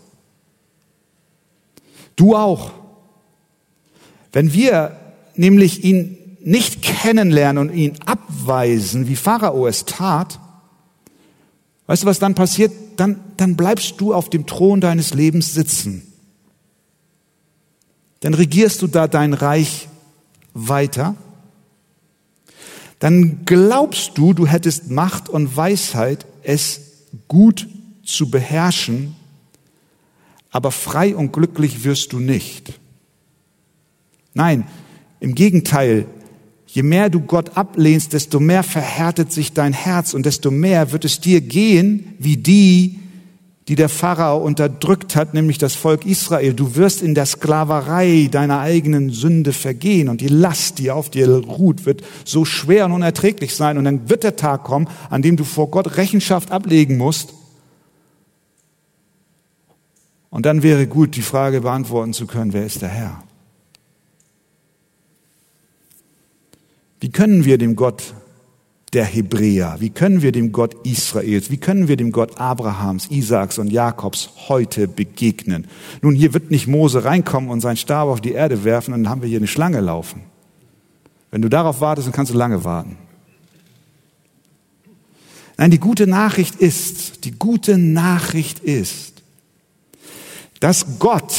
Du 2.18 2.36
auch. 2.36 2.84
Wenn 4.36 4.52
wir 4.52 4.92
nämlich 5.36 5.86
ihn 5.86 6.18
nicht 6.42 6.82
kennenlernen 6.82 7.70
und 7.70 7.74
ihn 7.74 7.94
abweisen, 8.06 9.08
wie 9.08 9.16
Pharao 9.16 9.66
es 9.66 9.86
tat, 9.86 10.40
Weißt 11.88 12.04
du, 12.04 12.08
was 12.08 12.20
dann 12.20 12.34
passiert? 12.34 12.72
Dann, 12.98 13.20
dann 13.38 13.56
bleibst 13.56 14.02
du 14.02 14.14
auf 14.14 14.30
dem 14.30 14.46
Thron 14.46 14.82
deines 14.82 15.14
Lebens 15.14 15.54
sitzen. 15.54 16.12
Dann 18.22 18.34
regierst 18.34 18.82
du 18.82 18.88
da 18.88 19.08
dein 19.08 19.34
Reich 19.34 19.88
weiter. 20.54 21.16
Dann 22.98 23.46
glaubst 23.46 24.18
du, 24.18 24.34
du 24.34 24.48
hättest 24.48 24.90
Macht 24.90 25.30
und 25.30 25.56
Weisheit, 25.56 26.26
es 26.42 26.82
gut 27.28 27.68
zu 28.04 28.32
beherrschen, 28.32 29.16
aber 30.50 30.72
frei 30.72 31.16
und 31.16 31.34
glücklich 31.34 31.84
wirst 31.84 32.14
du 32.14 32.20
nicht. 32.20 32.80
Nein, 34.36 34.68
im 35.22 35.34
Gegenteil, 35.34 36.06
je 36.68 36.84
mehr 36.84 37.10
du 37.10 37.22
Gott 37.22 37.58
ablehnst, 37.58 38.14
desto 38.14 38.40
mehr 38.40 38.64
verhärtet 38.64 39.32
sich 39.32 39.54
dein 39.54 39.74
Herz 39.74 40.14
und 40.14 40.26
desto 40.26 40.52
mehr 40.52 40.92
wird 40.92 41.06
es 41.06 41.22
dir 41.22 41.42
gehen 41.42 42.14
wie 42.20 42.38
die, 42.38 43.00
die 43.70 43.76
der 43.76 43.90
Pharao 43.90 44.38
unterdrückt 44.38 45.16
hat, 45.16 45.34
nämlich 45.34 45.58
das 45.58 45.74
Volk 45.74 46.06
Israel. 46.06 46.54
Du 46.54 46.76
wirst 46.76 47.02
in 47.02 47.16
der 47.16 47.26
Sklaverei 47.26 48.28
deiner 48.30 48.60
eigenen 48.60 49.10
Sünde 49.10 49.54
vergehen 49.54 50.10
und 50.10 50.20
die 50.22 50.28
Last, 50.28 50.80
die 50.80 50.92
auf 50.92 51.10
dir 51.10 51.30
ruht, 51.30 51.86
wird 51.86 52.04
so 52.26 52.46
schwer 52.46 52.86
und 52.86 52.92
unerträglich 52.92 53.56
sein. 53.56 53.78
Und 53.78 53.86
dann 53.86 54.08
wird 54.10 54.24
der 54.24 54.36
Tag 54.36 54.66
kommen, 54.66 54.88
an 55.10 55.22
dem 55.22 55.38
du 55.38 55.46
vor 55.46 55.72
Gott 55.72 55.98
Rechenschaft 55.98 56.52
ablegen 56.52 56.98
musst. 56.98 57.34
Und 60.30 60.46
dann 60.46 60.62
wäre 60.62 60.86
gut, 60.86 61.16
die 61.16 61.22
Frage 61.22 61.62
beantworten 61.62 62.14
zu 62.14 62.28
können, 62.28 62.54
wer 62.54 62.66
ist 62.66 62.82
der 62.82 62.90
Herr? 62.90 63.24
Wie 67.00 67.10
können 67.10 67.46
wir 67.46 67.58
dem 67.58 67.76
Gott 67.76 68.14
der 68.94 69.06
Hebräer? 69.06 69.76
Wie 69.80 69.90
können 69.90 70.22
wir 70.22 70.32
dem 70.32 70.52
Gott 70.52 70.76
Israels, 70.86 71.52
wie 71.52 71.58
können 71.58 71.88
wir 71.88 71.98
dem 71.98 72.12
Gott 72.12 72.40
Abrahams, 72.40 73.08
Isaaks 73.12 73.58
und 73.58 73.72
Jakobs 73.72 74.30
heute 74.48 74.88
begegnen? 74.88 75.68
Nun, 76.02 76.16
hier 76.16 76.34
wird 76.34 76.50
nicht 76.50 76.68
Mose 76.68 77.04
reinkommen 77.04 77.50
und 77.50 77.62
seinen 77.62 77.78
Stab 77.78 78.08
auf 78.08 78.22
die 78.22 78.32
Erde 78.32 78.64
werfen 78.64 78.94
und 78.94 79.04
dann 79.04 79.12
haben 79.12 79.22
wir 79.22 79.30
hier 79.30 79.40
eine 79.40 79.48
Schlange 79.48 79.82
laufen. 79.82 80.24
Wenn 81.32 81.42
du 81.42 81.50
darauf 81.50 81.82
wartest, 81.82 82.08
dann 82.08 82.14
kannst 82.14 82.34
du 82.34 82.38
lange 82.38 82.64
warten. 82.64 82.98
Nein, 85.58 85.72
die 85.72 85.80
gute 85.80 86.08
Nachricht 86.08 86.56
ist, 86.56 87.26
die 87.26 87.32
gute 87.32 87.78
Nachricht 87.78 88.60
ist, 88.60 89.24
dass 90.60 91.00
Gott, 91.00 91.34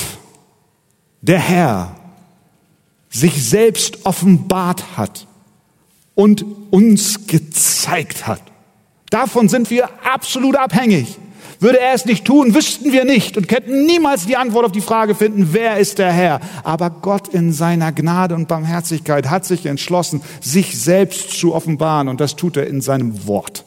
der 1.23 1.39
Herr, 1.39 1.97
sich 3.09 3.43
selbst 3.43 4.05
offenbart 4.05 4.99
hat 4.99 5.27
und 6.17 6.45
uns 6.71 7.29
gezeigt 7.29 8.27
hat. 8.27 8.43
Davon 9.11 9.49
sind 9.49 9.71
wir 9.71 9.89
absolut 10.05 10.57
abhängig. 10.57 11.19
Würde 11.61 11.79
er 11.79 11.95
es 11.95 12.05
nicht 12.05 12.25
tun, 12.25 12.55
wüssten 12.55 12.93
wir 12.93 13.05
nicht 13.05 13.37
und 13.37 13.49
könnten 13.49 13.87
niemals 13.87 14.27
die 14.27 14.37
Antwort 14.37 14.67
auf 14.67 14.73
die 14.73 14.81
Frage 14.81 15.15
finden, 15.15 15.51
wer 15.53 15.79
ist 15.79 15.99
der 15.99 16.13
Herr. 16.13 16.41
Aber 16.65 16.91
Gott 16.91 17.29
in 17.29 17.53
seiner 17.53 17.93
Gnade 17.93 18.35
und 18.35 18.49
Barmherzigkeit 18.49 19.31
hat 19.31 19.45
sich 19.45 19.65
entschlossen, 19.65 20.21
sich 20.41 20.79
selbst 20.79 21.31
zu 21.31 21.55
offenbaren 21.55 22.09
und 22.09 22.21
das 22.21 22.37
tut 22.37 22.57
er 22.57 22.67
in 22.67 22.81
seinem 22.81 23.27
Wort, 23.27 23.65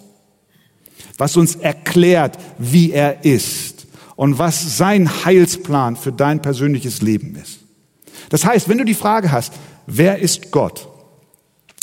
was 1.18 1.38
uns 1.38 1.56
erklärt, 1.56 2.38
wie 2.58 2.92
er 2.92 3.24
ist 3.26 3.88
und 4.16 4.38
was 4.38 4.78
sein 4.78 5.26
Heilsplan 5.26 5.96
für 5.96 6.12
dein 6.12 6.42
persönliches 6.42 7.02
Leben 7.02 7.36
ist. 7.42 7.60
Das 8.30 8.46
heißt, 8.46 8.70
wenn 8.70 8.78
du 8.78 8.86
die 8.86 8.94
Frage 8.94 9.32
hast, 9.32 9.54
wer 9.88 10.20
ist 10.20 10.52
Gott? 10.52 10.89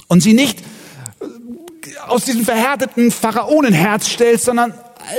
Und 0.09 0.23
sie 0.23 0.35
nicht 0.35 0.61
äh, 0.61 1.99
aus 2.07 2.25
diesem 2.25 2.45
verhärteten 2.45 3.11
Pharaonenherz 3.11 4.09
stellst, 4.09 4.45
sondern 4.45 4.75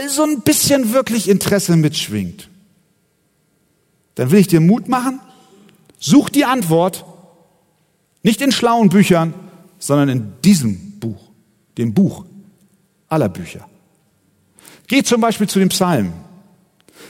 so 0.07 0.23
ein 0.23 0.41
bisschen 0.41 0.93
wirklich 0.93 1.29
Interesse 1.29 1.75
mitschwingt. 1.75 2.49
Dann 4.15 4.31
will 4.31 4.39
ich 4.39 4.47
dir 4.47 4.59
Mut 4.59 4.87
machen. 4.87 5.19
Such 5.99 6.29
die 6.29 6.45
Antwort 6.45 7.05
nicht 8.23 8.41
in 8.41 8.51
schlauen 8.51 8.89
Büchern, 8.89 9.33
sondern 9.79 10.09
in 10.09 10.33
diesem 10.43 10.99
Buch, 10.99 11.29
dem 11.77 11.93
Buch 11.93 12.25
aller 13.07 13.29
Bücher. 13.29 13.67
Geh 14.87 15.03
zum 15.03 15.21
Beispiel 15.21 15.47
zu 15.47 15.59
den 15.59 15.69
Psalmen. 15.69 16.13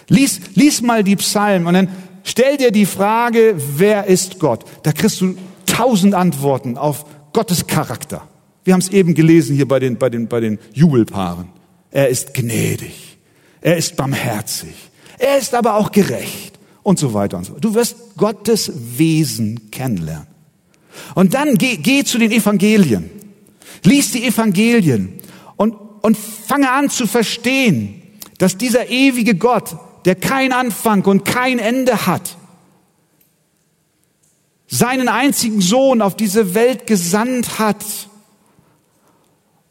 Lies, 0.09 0.39
lies 0.55 0.81
mal 0.81 1.03
die 1.03 1.15
Psalmen 1.15 1.67
und 1.67 1.73
dann 1.73 1.89
stell 2.23 2.57
dir 2.57 2.71
die 2.71 2.85
Frage, 2.85 3.55
wer 3.57 4.05
ist 4.05 4.39
Gott? 4.39 4.65
Da 4.83 4.91
kriegst 4.91 5.21
du 5.21 5.37
tausend 5.65 6.13
Antworten 6.13 6.77
auf 6.77 7.05
Gottes 7.33 7.67
Charakter. 7.67 8.27
Wir 8.63 8.73
haben 8.73 8.81
es 8.81 8.89
eben 8.89 9.13
gelesen 9.13 9.55
hier 9.55 9.67
bei 9.67 9.79
den, 9.79 9.97
bei 9.97 10.09
den, 10.09 10.27
bei 10.27 10.39
den 10.39 10.59
Jubelpaaren. 10.73 11.49
Er 11.91 12.09
ist 12.09 12.33
gnädig. 12.33 13.17
Er 13.61 13.77
ist 13.77 13.95
barmherzig. 13.95 14.75
Er 15.17 15.37
ist 15.37 15.55
aber 15.55 15.75
auch 15.75 15.91
gerecht 15.91 16.59
und 16.83 16.99
so 16.99 17.13
weiter 17.13 17.37
und 17.37 17.45
so. 17.45 17.53
Du 17.59 17.73
wirst 17.73 17.95
Gottes 18.17 18.71
Wesen 18.97 19.71
kennenlernen. 19.71 20.27
Und 21.15 21.33
dann 21.33 21.55
geh, 21.55 21.77
geh 21.77 22.03
zu 22.03 22.17
den 22.17 22.31
Evangelien. 22.31 23.09
Lies 23.83 24.11
die 24.11 24.25
Evangelien 24.25 25.13
und, 25.55 25.73
und 26.01 26.17
fange 26.17 26.71
an 26.71 26.89
zu 26.89 27.07
verstehen, 27.07 28.01
dass 28.37 28.57
dieser 28.57 28.89
ewige 28.89 29.35
Gott, 29.35 29.75
der 30.05 30.15
kein 30.15 30.51
Anfang 30.51 31.03
und 31.05 31.25
kein 31.25 31.59
Ende 31.59 32.07
hat, 32.07 32.37
seinen 34.67 35.07
einzigen 35.07 35.61
Sohn 35.61 36.01
auf 36.01 36.15
diese 36.15 36.53
Welt 36.53 36.87
gesandt 36.87 37.57
hat, 37.57 37.83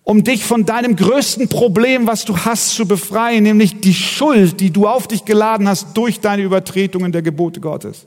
um 0.02 0.24
dich 0.24 0.44
von 0.44 0.64
deinem 0.64 0.96
größten 0.96 1.48
Problem, 1.48 2.06
was 2.06 2.24
du 2.24 2.36
hast, 2.38 2.70
zu 2.70 2.86
befreien, 2.86 3.42
nämlich 3.42 3.80
die 3.80 3.94
Schuld, 3.94 4.60
die 4.60 4.70
du 4.70 4.86
auf 4.86 5.08
dich 5.08 5.24
geladen 5.24 5.68
hast 5.68 5.96
durch 5.96 6.20
deine 6.20 6.42
Übertretungen 6.42 7.12
der 7.12 7.22
Gebote 7.22 7.60
Gottes. 7.60 8.06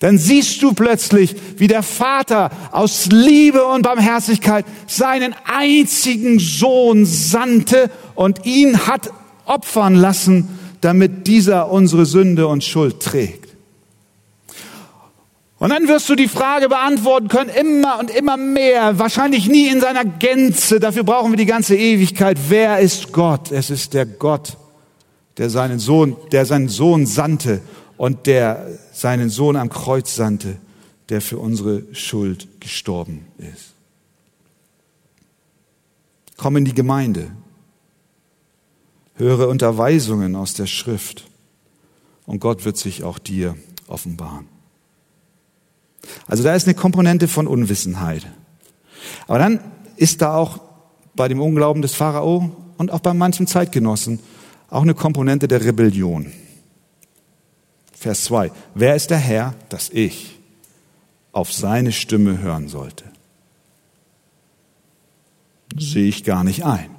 Dann 0.00 0.16
siehst 0.16 0.62
du 0.62 0.72
plötzlich, 0.72 1.34
wie 1.56 1.66
der 1.66 1.82
Vater 1.82 2.50
aus 2.70 3.06
Liebe 3.06 3.64
und 3.64 3.82
Barmherzigkeit 3.82 4.64
seinen 4.86 5.34
einzigen 5.44 6.38
Sohn 6.38 7.04
sandte 7.04 7.90
und 8.14 8.46
ihn 8.46 8.86
hat 8.86 9.10
opfern 9.44 9.94
lassen, 9.94 10.48
damit 10.80 11.26
dieser 11.26 11.70
unsere 11.70 12.06
Sünde 12.06 12.46
und 12.46 12.62
Schuld 12.64 13.00
trägt. 13.00 13.47
Und 15.58 15.70
dann 15.70 15.88
wirst 15.88 16.08
du 16.08 16.14
die 16.14 16.28
Frage 16.28 16.68
beantworten 16.68 17.26
können, 17.26 17.50
immer 17.50 17.98
und 17.98 18.10
immer 18.10 18.36
mehr, 18.36 18.98
wahrscheinlich 18.98 19.48
nie 19.48 19.66
in 19.66 19.80
seiner 19.80 20.04
Gänze. 20.04 20.78
Dafür 20.78 21.02
brauchen 21.02 21.32
wir 21.32 21.36
die 21.36 21.46
ganze 21.46 21.76
Ewigkeit. 21.76 22.38
Wer 22.48 22.78
ist 22.78 23.12
Gott? 23.12 23.50
Es 23.50 23.68
ist 23.68 23.92
der 23.92 24.06
Gott, 24.06 24.56
der 25.36 25.50
seinen 25.50 25.80
Sohn, 25.80 26.16
der 26.30 26.46
seinen 26.46 26.68
Sohn 26.68 27.06
sandte 27.06 27.60
und 27.96 28.26
der 28.26 28.78
seinen 28.92 29.30
Sohn 29.30 29.56
am 29.56 29.68
Kreuz 29.68 30.14
sandte, 30.14 30.58
der 31.08 31.20
für 31.20 31.38
unsere 31.38 31.82
Schuld 31.92 32.46
gestorben 32.60 33.26
ist. 33.38 33.72
Komm 36.36 36.56
in 36.56 36.64
die 36.66 36.74
Gemeinde. 36.74 37.32
Höre 39.14 39.48
Unterweisungen 39.48 40.36
aus 40.36 40.54
der 40.54 40.66
Schrift. 40.66 41.24
Und 42.26 42.38
Gott 42.38 42.64
wird 42.64 42.76
sich 42.76 43.02
auch 43.02 43.18
dir 43.18 43.56
offenbaren. 43.88 44.46
Also 46.26 46.42
da 46.42 46.54
ist 46.54 46.66
eine 46.66 46.74
Komponente 46.74 47.28
von 47.28 47.46
Unwissenheit. 47.46 48.26
Aber 49.26 49.38
dann 49.38 49.60
ist 49.96 50.22
da 50.22 50.34
auch 50.34 50.60
bei 51.14 51.28
dem 51.28 51.40
Unglauben 51.40 51.82
des 51.82 51.94
Pharao 51.94 52.56
und 52.76 52.90
auch 52.90 53.00
bei 53.00 53.14
manchen 53.14 53.46
Zeitgenossen 53.46 54.20
auch 54.70 54.82
eine 54.82 54.94
Komponente 54.94 55.48
der 55.48 55.64
Rebellion. 55.64 56.32
Vers 57.92 58.24
2. 58.24 58.52
Wer 58.74 58.94
ist 58.94 59.10
der 59.10 59.18
Herr, 59.18 59.54
dass 59.68 59.90
ich 59.90 60.38
auf 61.32 61.52
seine 61.52 61.92
Stimme 61.92 62.38
hören 62.38 62.68
sollte? 62.68 63.04
Sehe 65.76 66.08
ich 66.08 66.24
gar 66.24 66.44
nicht 66.44 66.64
ein. 66.64 66.90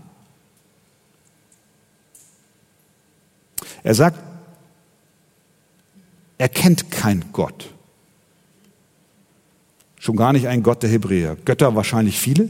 Er 3.83 3.95
sagt, 3.95 4.19
er 6.37 6.49
kennt 6.49 6.91
kein 6.91 7.25
Gott. 7.31 7.73
Schon 10.09 10.17
gar 10.17 10.33
nicht 10.33 10.47
ein 10.47 10.63
Gott 10.63 10.81
der 10.81 10.89
Hebräer. 10.89 11.37
Götter 11.45 11.75
wahrscheinlich 11.75 12.19
viele, 12.19 12.49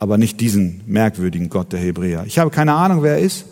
aber 0.00 0.18
nicht 0.18 0.40
diesen 0.40 0.80
merkwürdigen 0.84 1.48
Gott 1.48 1.72
der 1.72 1.78
Hebräer. 1.78 2.24
Ich 2.26 2.40
habe 2.40 2.50
keine 2.50 2.74
Ahnung, 2.74 3.04
wer 3.04 3.12
er 3.12 3.20
ist, 3.20 3.44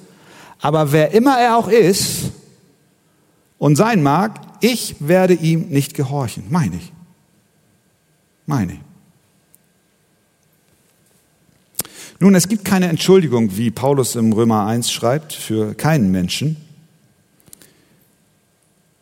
aber 0.61 0.91
wer 0.91 1.13
immer 1.13 1.39
er 1.39 1.57
auch 1.57 1.69
ist 1.69 2.33
und 3.59 3.77
sein 3.77 4.03
mag, 4.03 4.41
ich 4.61 4.97
werde 4.99 5.35
ihm 5.35 5.69
nicht 5.69 5.95
gehorchen. 5.95 6.43
Meine 6.51 6.75
ich. 6.75 6.93
Meine 8.47 8.73
ich. 8.73 8.81
Nun, 12.19 12.35
es 12.35 12.49
gibt 12.49 12.65
keine 12.65 12.89
Entschuldigung, 12.89 13.57
wie 13.57 13.71
Paulus 13.71 14.17
im 14.17 14.33
Römer 14.33 14.67
1 14.67 14.91
schreibt, 14.91 15.33
für 15.33 15.75
keinen 15.75 16.11
Menschen, 16.11 16.57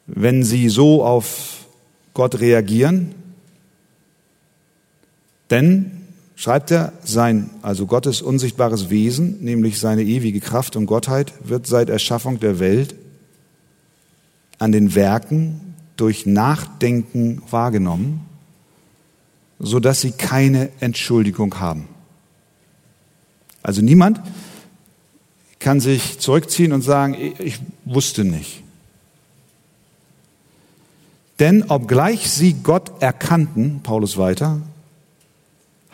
wenn 0.07 0.45
sie 0.45 0.69
so 0.69 1.03
auf 1.03 1.65
Gott 2.13 2.41
reagieren, 2.41 3.24
denn 5.55 5.93
schreibt 6.35 6.73
er, 6.73 6.93
sein, 7.05 7.49
also 7.63 7.87
Gottes 7.87 8.23
unsichtbares 8.23 8.91
Wesen, 8.91 9.45
nämlich 9.45 9.79
seine 9.79 10.03
ewige 10.03 10.41
Kraft 10.41 10.75
und 10.75 10.87
Gottheit, 10.87 11.33
wird 11.45 11.69
seit 11.69 11.89
Erschaffung 11.91 12.41
der 12.41 12.59
Welt 12.59 12.97
an 14.59 14.73
den 14.73 14.97
Werken 14.97 15.77
durch 15.97 16.27
Nachdenken 16.27 17.41
wahrgenommen, 17.49 18.23
so 19.61 19.79
dass 19.79 20.01
sie 20.01 20.11
keine 20.11 20.71
Entschuldigung 20.81 21.61
haben. 21.61 21.87
Also 23.63 23.81
niemand 23.81 24.21
kann 25.61 25.79
sich 25.79 26.19
zurückziehen 26.19 26.73
und 26.73 26.83
sagen, 26.83 27.15
ich 27.39 27.61
wusste 27.85 28.25
nicht. 28.25 28.65
Denn 31.39 31.63
obgleich 31.71 32.29
sie 32.29 32.55
Gott 32.55 32.91
erkannten, 33.01 33.83
Paulus 33.85 34.17
weiter, 34.17 34.61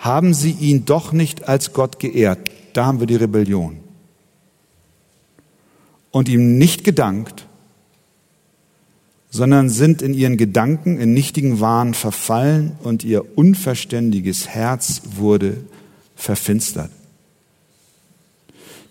haben 0.00 0.32
sie 0.34 0.52
ihn 0.52 0.86
doch 0.86 1.12
nicht 1.12 1.46
als 1.48 1.72
Gott 1.72 1.98
geehrt. 1.98 2.50
Da 2.72 2.86
haben 2.86 3.00
wir 3.00 3.06
die 3.06 3.16
Rebellion. 3.16 3.78
Und 6.10 6.28
ihm 6.28 6.58
nicht 6.58 6.82
gedankt, 6.82 7.46
sondern 9.30 9.68
sind 9.68 10.02
in 10.02 10.12
ihren 10.12 10.36
Gedanken 10.36 10.98
in 10.98 11.12
nichtigen 11.12 11.60
Wahn 11.60 11.94
verfallen 11.94 12.72
und 12.82 13.04
ihr 13.04 13.38
unverständiges 13.38 14.48
Herz 14.48 15.02
wurde 15.16 15.58
verfinstert. 16.16 16.90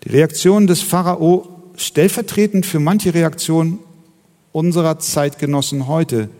Die 0.04 0.10
Reaktion 0.10 0.66
des 0.66 0.80
Pharao 0.80 1.48
stellvertretend 1.76 2.64
für 2.64 2.80
manche 2.80 3.12
Reaktionen 3.12 3.80
unserer 4.52 4.98
Zeitgenossen 4.98 5.86
heute 5.86 6.30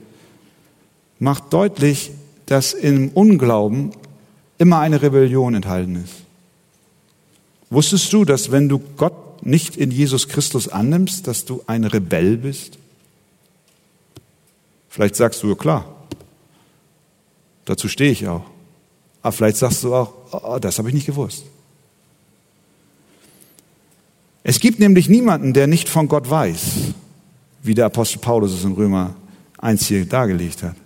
macht 1.18 1.52
deutlich, 1.52 2.12
dass 2.46 2.72
im 2.72 3.10
Unglauben 3.10 3.92
immer 4.60 4.78
eine 4.78 5.00
Rebellion 5.00 5.54
enthalten 5.54 5.96
ist. 5.96 6.12
Wusstest 7.70 8.12
du, 8.12 8.26
dass 8.26 8.52
wenn 8.52 8.68
du 8.68 8.78
Gott 8.78 9.44
nicht 9.44 9.76
in 9.76 9.90
Jesus 9.90 10.28
Christus 10.28 10.68
annimmst, 10.68 11.26
dass 11.26 11.46
du 11.46 11.62
ein 11.66 11.84
Rebell 11.84 12.36
bist? 12.36 12.76
Vielleicht 14.90 15.16
sagst 15.16 15.42
du, 15.42 15.48
ja 15.48 15.54
klar, 15.54 15.86
dazu 17.64 17.88
stehe 17.88 18.12
ich 18.12 18.28
auch. 18.28 18.44
Aber 19.22 19.32
vielleicht 19.32 19.56
sagst 19.56 19.82
du 19.82 19.94
auch, 19.94 20.12
oh, 20.32 20.58
das 20.60 20.78
habe 20.78 20.88
ich 20.88 20.94
nicht 20.94 21.06
gewusst. 21.06 21.44
Es 24.42 24.60
gibt 24.60 24.78
nämlich 24.78 25.08
niemanden, 25.08 25.54
der 25.54 25.66
nicht 25.66 25.88
von 25.88 26.06
Gott 26.06 26.28
weiß, 26.28 26.92
wie 27.62 27.74
der 27.74 27.86
Apostel 27.86 28.18
Paulus 28.18 28.52
es 28.52 28.64
in 28.64 28.72
Römer 28.72 29.14
1 29.58 29.86
hier 29.86 30.04
dargelegt 30.04 30.62
hat. 30.62 30.76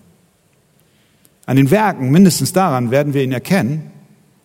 An 1.47 1.57
den 1.57 1.71
Werken, 1.71 2.11
mindestens 2.11 2.53
daran, 2.53 2.91
werden 2.91 3.15
wir 3.15 3.23
ihn 3.23 3.33
erkennen. 3.33 3.91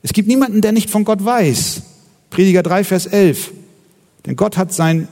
Es 0.03 0.13
gibt 0.13 0.27
niemanden, 0.27 0.61
der 0.61 0.71
nicht 0.71 0.89
von 0.89 1.03
Gott 1.03 1.23
weiß. 1.23 1.83
Prediger 2.29 2.63
3, 2.63 2.83
Vers 2.83 3.05
11. 3.05 3.51
Denn 4.25 4.35
Gott 4.35 4.57
hat 4.57 4.73
sein 4.73 5.07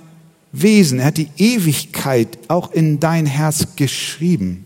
Wesen, 0.52 1.00
er 1.00 1.06
hat 1.08 1.17
die 1.17 1.30
Ewigkeit 1.38 2.38
auch 2.47 2.71
in 2.71 3.00
dein 3.00 3.26
Herz 3.26 3.76
geschrieben. 3.76 4.65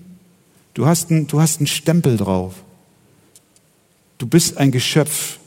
Du 0.74 0.86
hast 0.86 1.12
einen, 1.12 1.28
du 1.28 1.42
hast 1.42 1.60
einen 1.60 1.68
Stempel 1.68 2.18
drauf. 2.18 2.56
Du 4.18 4.28
bist 4.28 4.58
ein 4.58 4.72
Geschöpf. 4.72 5.40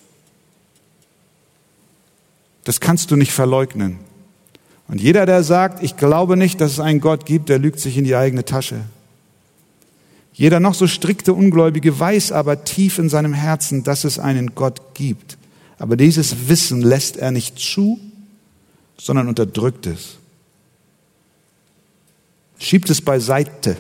Das 2.65 2.81
kannst 2.81 3.11
du 3.11 3.17
nicht 3.17 3.33
verleugnen. 3.33 3.99
Und 4.89 5.01
jeder, 5.01 5.27
der 5.27 5.43
sagt, 5.45 5.83
ich 5.83 5.97
glaube 5.97 6.37
nicht, 6.37 6.61
dass 6.61 6.73
es 6.73 6.81
einen 6.81 7.01
Gott 7.01 7.25
gibt, 7.25 7.49
der 7.49 7.59
lügt 7.59 7.81
sich 7.81 7.97
in 7.97 8.05
die 8.05 8.17
eigene 8.17 8.45
Tasche. 8.45 8.81
Jeder 10.35 10.59
noch 10.59 10.75
so 10.75 10.89
strikte 10.89 11.33
Ungläubige 11.33 11.99
weiß 11.99 12.33
aber 12.33 12.65
tief 12.65 12.99
in 12.99 13.09
seinem 13.09 13.33
Herzen, 13.33 13.85
dass 13.85 14.03
es 14.03 14.19
einen 14.19 14.57
Gott 14.57 14.95
gibt. 14.95 15.39
Aber 15.79 15.97
dieses 15.97 16.49
Wissen 16.49 16.83
lässt 16.83 17.17
er 17.17 17.31
nicht 17.31 17.59
zu, 17.59 18.01
sondern 18.99 19.29
unterdrückt 19.29 19.87
es. 19.87 20.17
Schiebt 22.59 22.91
es 22.91 23.01
beiseite. 23.01 23.77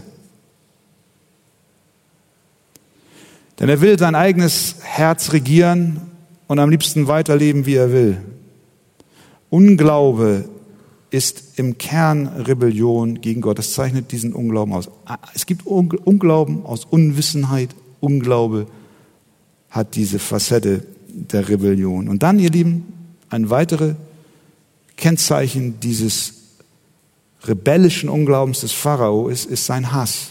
Denn 3.59 3.69
er 3.69 3.81
will 3.81 3.99
sein 3.99 4.14
eigenes 4.14 4.77
Herz 4.83 5.33
regieren 5.33 6.01
und 6.47 6.61
am 6.61 6.71
liebsten 6.71 7.09
weiterleben, 7.09 7.67
wie 7.67 7.75
er 7.75 7.93
will. 7.93 8.21
Unglaube 9.51 10.49
ist 11.14 11.59
im 11.61 11.79
Kern 11.79 12.27
Rebellion 12.27 13.20
gegen 13.20 13.40
Gott. 13.40 13.59
Das 13.59 13.72
zeichnet 13.72 14.11
diesen 14.11 14.33
Unglauben 14.33 14.74
aus. 14.74 14.90
Es 15.33 15.46
gibt 15.46 15.64
Unglauben 15.64 16.66
aus 16.66 16.85
Unwissenheit. 16.85 17.72
Unglaube 18.00 18.66
hat 19.70 19.94
diese 19.94 20.18
Facette 20.18 20.85
der 21.07 21.48
Rebellion. 21.48 22.09
Und 22.09 22.24
dann, 22.24 22.40
ihr 22.40 22.50
Lieben, 22.50 22.92
ein 23.31 23.48
weiteres 23.48 23.94
Kennzeichen 24.96 25.79
dieses 25.79 26.35
rebellischen 27.44 28.09
Unglaubens 28.09 28.62
des 28.62 28.72
Pharao 28.72 29.29
ist, 29.29 29.46
ist 29.46 29.66
sein 29.66 29.92
Hass. 29.92 30.31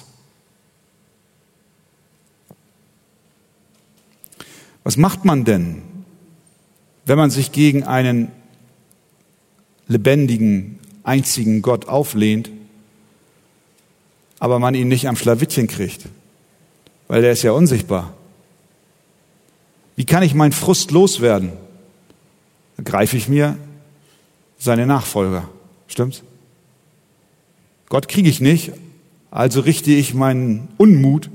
Was 4.83 4.97
macht 4.97 5.23
man 5.23 5.45
denn, 5.45 5.81
wenn 7.05 7.17
man 7.17 7.29
sich 7.29 7.53
gegen 7.53 7.83
einen 7.83 8.33
lebendigen, 9.87 10.79
einzigen 11.03 11.61
Gott 11.61 11.87
auflehnt, 11.87 12.49
aber 14.39 14.59
man 14.59 14.75
ihn 14.75 14.87
nicht 14.87 15.07
am 15.07 15.15
Schlawittchen 15.15 15.67
kriegt, 15.67 16.07
weil 17.07 17.21
der 17.21 17.31
ist 17.31 17.43
ja 17.43 17.51
unsichtbar. 17.51 18.13
Wie 19.95 20.05
kann 20.05 20.23
ich 20.23 20.33
meinen 20.33 20.51
Frust 20.51 20.91
loswerden? 20.91 21.53
Da 22.77 22.83
greife 22.83 23.15
ich 23.15 23.29
mir 23.29 23.57
seine 24.57 24.85
Nachfolger. 24.85 25.49
Stimmt's? 25.87 26.23
Gott 27.89 28.07
kriege 28.07 28.29
ich 28.29 28.41
nicht, 28.41 28.71
also 29.29 29.59
richte 29.61 29.91
ich 29.91 30.13
meinen 30.13 30.69
Unmut 30.77 31.29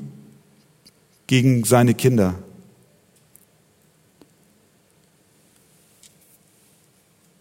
gegen 1.28 1.64
seine 1.64 1.94
Kinder. 1.94 2.34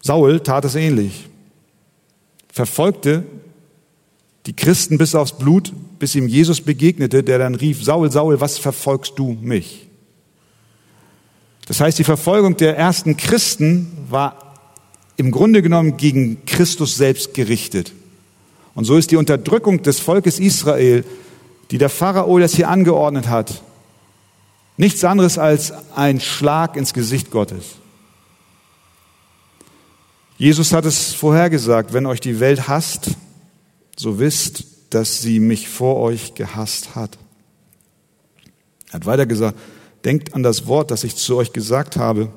Saul 0.07 0.39
tat 0.39 0.65
es 0.65 0.75
ähnlich. 0.75 1.27
Verfolgte 2.51 3.23
die 4.45 4.55
Christen 4.55 4.97
bis 4.97 5.13
aufs 5.13 5.37
Blut, 5.37 5.73
bis 5.99 6.15
ihm 6.15 6.27
Jesus 6.27 6.61
begegnete, 6.61 7.21
der 7.23 7.37
dann 7.37 7.55
rief, 7.55 7.83
Saul, 7.83 8.09
Saul, 8.09 8.39
was 8.39 8.57
verfolgst 8.57 9.13
du 9.17 9.37
mich? 9.41 9.87
Das 11.67 11.81
heißt, 11.81 11.99
die 11.99 12.05
Verfolgung 12.05 12.55
der 12.55 12.77
ersten 12.77 13.17
Christen 13.17 13.91
war 14.09 14.55
im 15.17 15.31
Grunde 15.31 15.61
genommen 15.61 15.97
gegen 15.97 16.45
Christus 16.45 16.95
selbst 16.95 17.33
gerichtet. 17.33 17.91
Und 18.73 18.85
so 18.85 18.95
ist 18.95 19.11
die 19.11 19.17
Unterdrückung 19.17 19.81
des 19.81 19.99
Volkes 19.99 20.39
Israel, 20.39 21.03
die 21.69 21.77
der 21.77 21.89
Pharao 21.89 22.39
jetzt 22.39 22.55
hier 22.55 22.69
angeordnet 22.69 23.27
hat, 23.27 23.61
nichts 24.77 25.03
anderes 25.03 25.37
als 25.37 25.73
ein 25.95 26.21
Schlag 26.21 26.77
ins 26.77 26.93
Gesicht 26.93 27.29
Gottes. 27.31 27.75
Jesus 30.37 30.71
hat 30.71 30.85
es 30.85 31.13
vorhergesagt, 31.13 31.93
wenn 31.93 32.05
euch 32.05 32.19
die 32.19 32.39
Welt 32.39 32.67
hasst, 32.67 33.11
so 33.95 34.19
wisst, 34.19 34.65
dass 34.91 35.21
sie 35.21 35.39
mich 35.39 35.67
vor 35.67 35.97
euch 35.97 36.35
gehasst 36.35 36.95
hat. 36.95 37.17
Er 38.89 38.93
hat 38.93 39.05
weiter 39.05 39.25
gesagt, 39.25 39.57
denkt 40.05 40.35
an 40.35 40.43
das 40.43 40.67
Wort, 40.67 40.91
das 40.91 41.03
ich 41.03 41.15
zu 41.15 41.35
euch 41.37 41.53
gesagt 41.53 41.97
habe. 41.97 42.31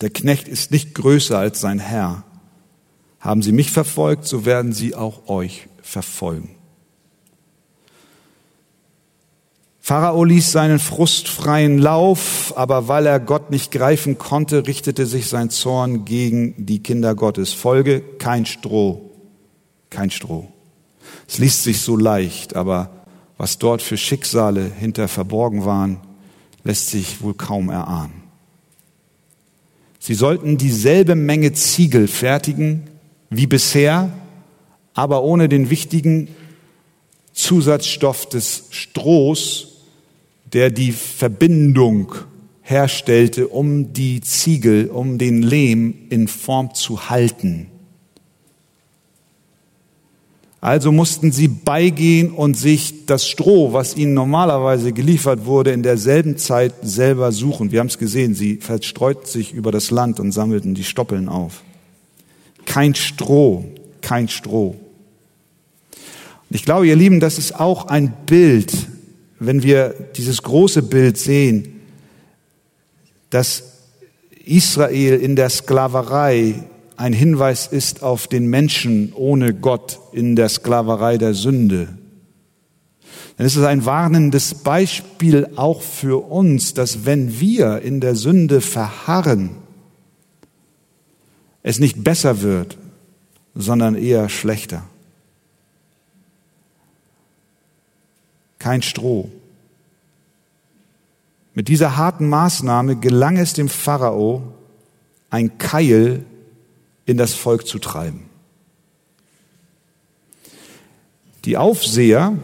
Der 0.00 0.10
Knecht 0.10 0.48
ist 0.48 0.70
nicht 0.70 0.94
größer 0.94 1.38
als 1.38 1.60
sein 1.60 1.78
Herr. 1.78 2.24
Haben 3.20 3.42
sie 3.42 3.52
mich 3.52 3.70
verfolgt, 3.70 4.24
so 4.24 4.46
werden 4.46 4.72
sie 4.72 4.94
auch 4.94 5.28
euch 5.28 5.68
verfolgen. 5.82 6.56
Pharao 9.90 10.22
ließ 10.22 10.52
seinen 10.52 10.78
frustfreien 10.78 11.78
Lauf, 11.78 12.52
aber 12.54 12.86
weil 12.86 13.06
er 13.06 13.18
Gott 13.18 13.50
nicht 13.50 13.72
greifen 13.72 14.18
konnte, 14.18 14.68
richtete 14.68 15.04
sich 15.04 15.26
sein 15.26 15.50
Zorn 15.50 16.04
gegen 16.04 16.54
die 16.64 16.80
Kinder 16.80 17.16
Gottes. 17.16 17.52
Folge, 17.52 18.00
kein 18.00 18.46
Stroh, 18.46 19.10
kein 19.90 20.12
Stroh. 20.12 20.46
Es 21.26 21.38
liest 21.38 21.64
sich 21.64 21.80
so 21.80 21.96
leicht, 21.96 22.54
aber 22.54 23.04
was 23.36 23.58
dort 23.58 23.82
für 23.82 23.96
Schicksale 23.96 24.70
hinter 24.78 25.08
verborgen 25.08 25.64
waren, 25.64 25.98
lässt 26.62 26.90
sich 26.90 27.20
wohl 27.20 27.34
kaum 27.34 27.68
erahnen. 27.68 28.22
Sie 29.98 30.14
sollten 30.14 30.56
dieselbe 30.56 31.16
Menge 31.16 31.52
Ziegel 31.52 32.06
fertigen 32.06 32.84
wie 33.28 33.48
bisher, 33.48 34.12
aber 34.94 35.24
ohne 35.24 35.48
den 35.48 35.68
wichtigen 35.68 36.28
Zusatzstoff 37.32 38.28
des 38.28 38.66
Strohs, 38.70 39.69
der 40.52 40.70
die 40.70 40.92
Verbindung 40.92 42.14
herstellte, 42.62 43.48
um 43.48 43.92
die 43.92 44.20
Ziegel, 44.20 44.88
um 44.88 45.18
den 45.18 45.42
Lehm 45.42 45.94
in 46.08 46.28
Form 46.28 46.74
zu 46.74 47.10
halten. 47.10 47.66
Also 50.60 50.92
mussten 50.92 51.32
sie 51.32 51.48
beigehen 51.48 52.30
und 52.30 52.54
sich 52.54 53.06
das 53.06 53.26
Stroh, 53.26 53.72
was 53.72 53.96
ihnen 53.96 54.12
normalerweise 54.12 54.92
geliefert 54.92 55.46
wurde, 55.46 55.72
in 55.72 55.82
derselben 55.82 56.36
Zeit 56.36 56.74
selber 56.82 57.32
suchen. 57.32 57.72
Wir 57.72 57.80
haben 57.80 57.86
es 57.86 57.96
gesehen, 57.96 58.34
sie 58.34 58.56
verstreuten 58.56 59.24
sich 59.24 59.54
über 59.54 59.72
das 59.72 59.90
Land 59.90 60.20
und 60.20 60.32
sammelten 60.32 60.74
die 60.74 60.84
Stoppeln 60.84 61.30
auf. 61.30 61.62
Kein 62.66 62.94
Stroh, 62.94 63.64
kein 64.02 64.28
Stroh. 64.28 64.76
Und 66.50 66.56
ich 66.56 66.64
glaube, 66.64 66.86
ihr 66.86 66.96
Lieben, 66.96 67.20
das 67.20 67.38
ist 67.38 67.58
auch 67.58 67.86
ein 67.86 68.12
Bild, 68.26 68.72
wenn 69.40 69.62
wir 69.62 69.94
dieses 70.16 70.42
große 70.42 70.82
Bild 70.82 71.18
sehen, 71.18 71.80
dass 73.30 73.64
Israel 74.44 75.18
in 75.18 75.34
der 75.34 75.48
Sklaverei 75.50 76.62
ein 76.96 77.12
Hinweis 77.14 77.66
ist 77.66 78.02
auf 78.02 78.28
den 78.28 78.46
Menschen 78.48 79.12
ohne 79.14 79.54
Gott 79.54 79.98
in 80.12 80.36
der 80.36 80.50
Sklaverei 80.50 81.16
der 81.16 81.32
Sünde. 81.32 81.88
Dann 83.36 83.46
ist 83.46 83.56
es 83.56 83.64
ein 83.64 83.86
warnendes 83.86 84.52
Beispiel 84.54 85.48
auch 85.56 85.80
für 85.80 86.30
uns, 86.30 86.74
dass 86.74 87.06
wenn 87.06 87.40
wir 87.40 87.80
in 87.80 88.00
der 88.00 88.14
Sünde 88.14 88.60
verharren, 88.60 89.50
es 91.62 91.78
nicht 91.78 92.04
besser 92.04 92.42
wird, 92.42 92.76
sondern 93.54 93.94
eher 93.94 94.28
schlechter. 94.28 94.82
Kein 98.60 98.82
Stroh. 98.82 99.28
Mit 101.54 101.66
dieser 101.66 101.96
harten 101.96 102.28
Maßnahme 102.28 102.94
gelang 102.94 103.36
es 103.36 103.54
dem 103.54 103.68
Pharao, 103.68 104.42
ein 105.30 105.58
Keil 105.58 106.24
in 107.06 107.16
das 107.16 107.34
Volk 107.34 107.66
zu 107.66 107.80
treiben. 107.80 108.22
Die 111.44 111.56
Aufseher 111.56 112.36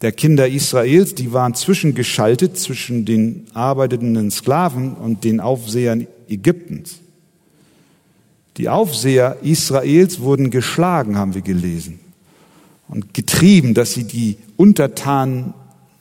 der 0.00 0.12
Kinder 0.12 0.48
Israels, 0.48 1.14
die 1.14 1.32
waren 1.32 1.54
zwischengeschaltet 1.54 2.58
zwischen 2.58 3.04
den 3.04 3.46
arbeitenden 3.54 4.30
Sklaven 4.30 4.94
und 4.94 5.24
den 5.24 5.40
Aufsehern 5.40 6.06
Ägyptens. 6.28 7.00
Die 8.56 8.68
Aufseher 8.68 9.38
Israels 9.42 10.20
wurden 10.20 10.50
geschlagen, 10.50 11.16
haben 11.16 11.34
wir 11.34 11.42
gelesen, 11.42 12.00
und 12.92 13.14
getrieben, 13.14 13.72
dass 13.72 13.94
sie 13.94 14.04
die 14.04 14.36
Untertanen 14.58 15.54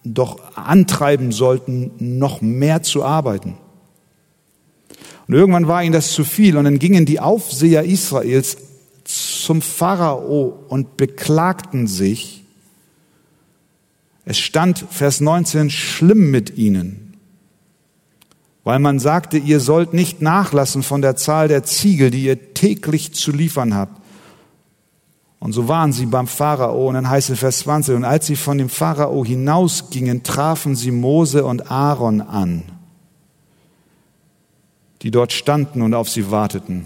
doch 0.04 0.58
antreiben 0.58 1.32
sollten, 1.32 1.92
noch 2.00 2.42
mehr 2.42 2.84
zu 2.84 3.06
arbeiten. 3.06 3.58
Und 5.26 5.34
irgendwann 5.34 5.70
war 5.70 5.82
ihnen 5.82 5.94
das 5.94 6.12
zu 6.12 6.26
viel 6.26 6.58
und 6.58 6.66
dann 6.66 6.80
gingen 6.80 7.06
die 7.06 7.22
Aufseher 7.22 7.86
Israels 7.86 8.58
zum 9.06 9.62
Pharao 9.62 10.66
und 10.68 10.98
beklagten 10.98 11.88
sich. 11.88 12.44
Es 14.26 14.38
stand, 14.38 14.86
Vers 14.89 15.22
19, 15.22 15.70
schlimm 15.70 16.30
mit 16.30 16.58
ihnen, 16.58 17.14
weil 18.66 18.80
man 18.80 19.00
sagte, 19.00 19.38
ihr 19.38 19.62
sollt 19.62 19.94
nicht 19.94 20.22
nachlassen 20.22 20.84
von 20.84 21.02
der 21.02 21.16
Zahl 21.16 21.48
der 21.48 21.64
Ziegel, 21.64 22.12
die 22.12 22.26
ihr 22.26 22.54
täglich 22.54 23.14
zu 23.14 23.32
liefern 23.32 23.76
habt. 23.76 24.01
Und 25.42 25.52
so 25.52 25.68
waren 25.68 25.92
sie 25.92 26.06
beim 26.06 26.28
Pharao 26.28 26.88
und 26.88 26.94
dann 26.94 27.10
heißt 27.10 27.32
es 27.32 27.39
Vers 27.39 27.60
20, 27.60 27.96
und 27.96 28.06
als 28.06 28.28
sie 28.28 28.38
von 28.38 28.58
dem 28.58 28.70
Pharao 28.70 29.26
hinausgingen, 29.26 30.24
trafen 30.24 30.76
sie 30.76 30.92
Mose 30.92 31.44
und 31.44 31.70
Aaron 31.70 32.22
an 32.22 32.64
die 35.02 35.12
dort 35.12 35.34
standen 35.34 35.82
und 35.82 35.94
auf 35.94 36.10
sie 36.10 36.30
warteten. 36.32 36.86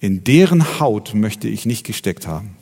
In 0.00 0.24
deren 0.24 0.80
Haut 0.80 1.14
möchte 1.14 1.48
ich 1.48 1.66
nicht 1.66 1.84
gesteckt 1.84 2.26
haben. 2.26 2.56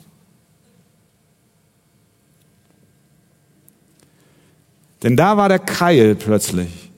Denn 5.01 5.17
da 5.17 5.35
war 5.35 5.49
der 5.49 5.59
Keil 5.59 6.15
plötzlich. 6.15 6.91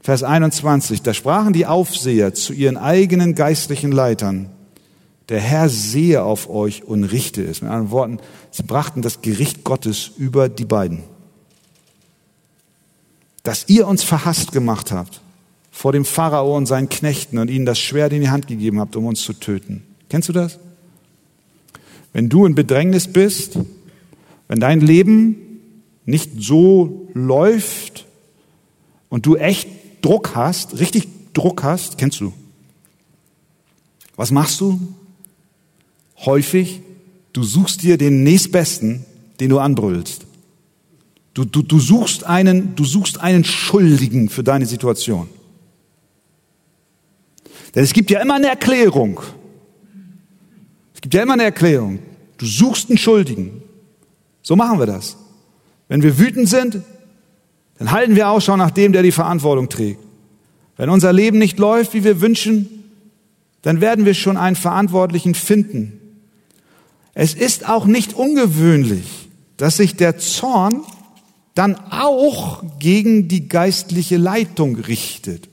Vers 0.00 0.22
21, 0.22 1.02
da 1.02 1.14
sprachen 1.14 1.52
die 1.52 1.66
Aufseher 1.66 2.34
zu 2.34 2.52
ihren 2.52 2.76
eigenen 2.76 3.34
geistlichen 3.34 3.92
Leitern, 3.92 4.50
der 5.28 5.40
Herr 5.40 5.68
sehe 5.68 6.22
auf 6.22 6.50
euch 6.50 6.84
und 6.84 7.04
richte 7.04 7.42
es. 7.42 7.62
Mit 7.62 7.70
anderen 7.70 7.90
Worten, 7.90 8.18
sie 8.50 8.62
brachten 8.62 9.02
das 9.02 9.22
Gericht 9.22 9.64
Gottes 9.64 10.10
über 10.18 10.48
die 10.48 10.66
beiden. 10.66 11.02
Dass 13.42 13.68
ihr 13.68 13.86
uns 13.86 14.02
verhasst 14.02 14.52
gemacht 14.52 14.92
habt 14.92 15.20
vor 15.70 15.92
dem 15.92 16.04
Pharao 16.04 16.56
und 16.56 16.66
seinen 16.66 16.88
Knechten 16.88 17.38
und 17.38 17.50
ihnen 17.50 17.66
das 17.66 17.78
Schwert 17.78 18.12
in 18.12 18.20
die 18.20 18.30
Hand 18.30 18.46
gegeben 18.46 18.80
habt, 18.80 18.96
um 18.96 19.06
uns 19.06 19.22
zu 19.22 19.32
töten. 19.32 19.82
Kennst 20.08 20.28
du 20.28 20.32
das? 20.32 20.58
Wenn 22.12 22.28
du 22.28 22.46
in 22.46 22.54
Bedrängnis 22.54 23.12
bist, 23.12 23.58
wenn 24.46 24.60
dein 24.60 24.80
Leben 24.80 25.36
nicht 26.04 26.30
so 26.38 27.08
läuft 27.14 28.06
und 29.08 29.26
du 29.26 29.36
echt 29.36 29.68
Druck 30.02 30.34
hast, 30.34 30.78
richtig 30.78 31.08
Druck 31.32 31.62
hast, 31.62 31.98
kennst 31.98 32.20
du. 32.20 32.32
Was 34.16 34.30
machst 34.30 34.60
du? 34.60 34.80
Häufig, 36.26 36.80
du 37.32 37.42
suchst 37.42 37.82
dir 37.82 37.98
den 37.98 38.22
nächstbesten, 38.22 39.04
den 39.40 39.50
du 39.50 39.58
anbrüllst. 39.58 40.26
Du, 41.34 41.44
du, 41.44 41.62
du, 41.62 41.80
suchst 41.80 42.24
einen, 42.24 42.76
du 42.76 42.84
suchst 42.84 43.20
einen 43.20 43.44
Schuldigen 43.44 44.28
für 44.28 44.44
deine 44.44 44.66
Situation. 44.66 45.28
Denn 47.74 47.82
es 47.82 47.92
gibt 47.92 48.10
ja 48.10 48.20
immer 48.20 48.34
eine 48.34 48.46
Erklärung. 48.46 49.20
Es 50.94 51.00
gibt 51.00 51.12
ja 51.12 51.22
immer 51.22 51.32
eine 51.32 51.42
Erklärung. 51.42 51.98
Du 52.38 52.46
suchst 52.46 52.88
einen 52.88 52.98
Schuldigen. 52.98 53.62
So 54.42 54.54
machen 54.54 54.78
wir 54.78 54.86
das. 54.86 55.16
Wenn 55.88 56.02
wir 56.02 56.18
wütend 56.18 56.48
sind, 56.48 56.82
dann 57.78 57.90
halten 57.90 58.14
wir 58.14 58.28
Ausschau 58.28 58.56
nach 58.56 58.70
dem, 58.70 58.92
der 58.92 59.02
die 59.02 59.12
Verantwortung 59.12 59.68
trägt. 59.68 60.00
Wenn 60.76 60.88
unser 60.88 61.12
Leben 61.12 61.38
nicht 61.38 61.58
läuft, 61.58 61.94
wie 61.94 62.04
wir 62.04 62.20
wünschen, 62.20 62.84
dann 63.62 63.80
werden 63.80 64.04
wir 64.04 64.14
schon 64.14 64.36
einen 64.36 64.56
Verantwortlichen 64.56 65.34
finden. 65.34 66.00
Es 67.14 67.34
ist 67.34 67.68
auch 67.68 67.86
nicht 67.86 68.14
ungewöhnlich, 68.14 69.28
dass 69.56 69.76
sich 69.76 69.96
der 69.96 70.18
Zorn 70.18 70.82
dann 71.54 71.76
auch 71.90 72.64
gegen 72.80 73.28
die 73.28 73.48
geistliche 73.48 74.16
Leitung 74.16 74.76
richtet 74.76 75.48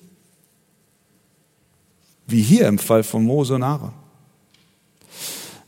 wie 2.32 2.42
hier 2.42 2.68
im 2.68 2.80
Fall 2.80 3.04
von 3.04 3.24
Mose 3.24 3.56
und 3.56 3.64
Aaron. 3.64 3.92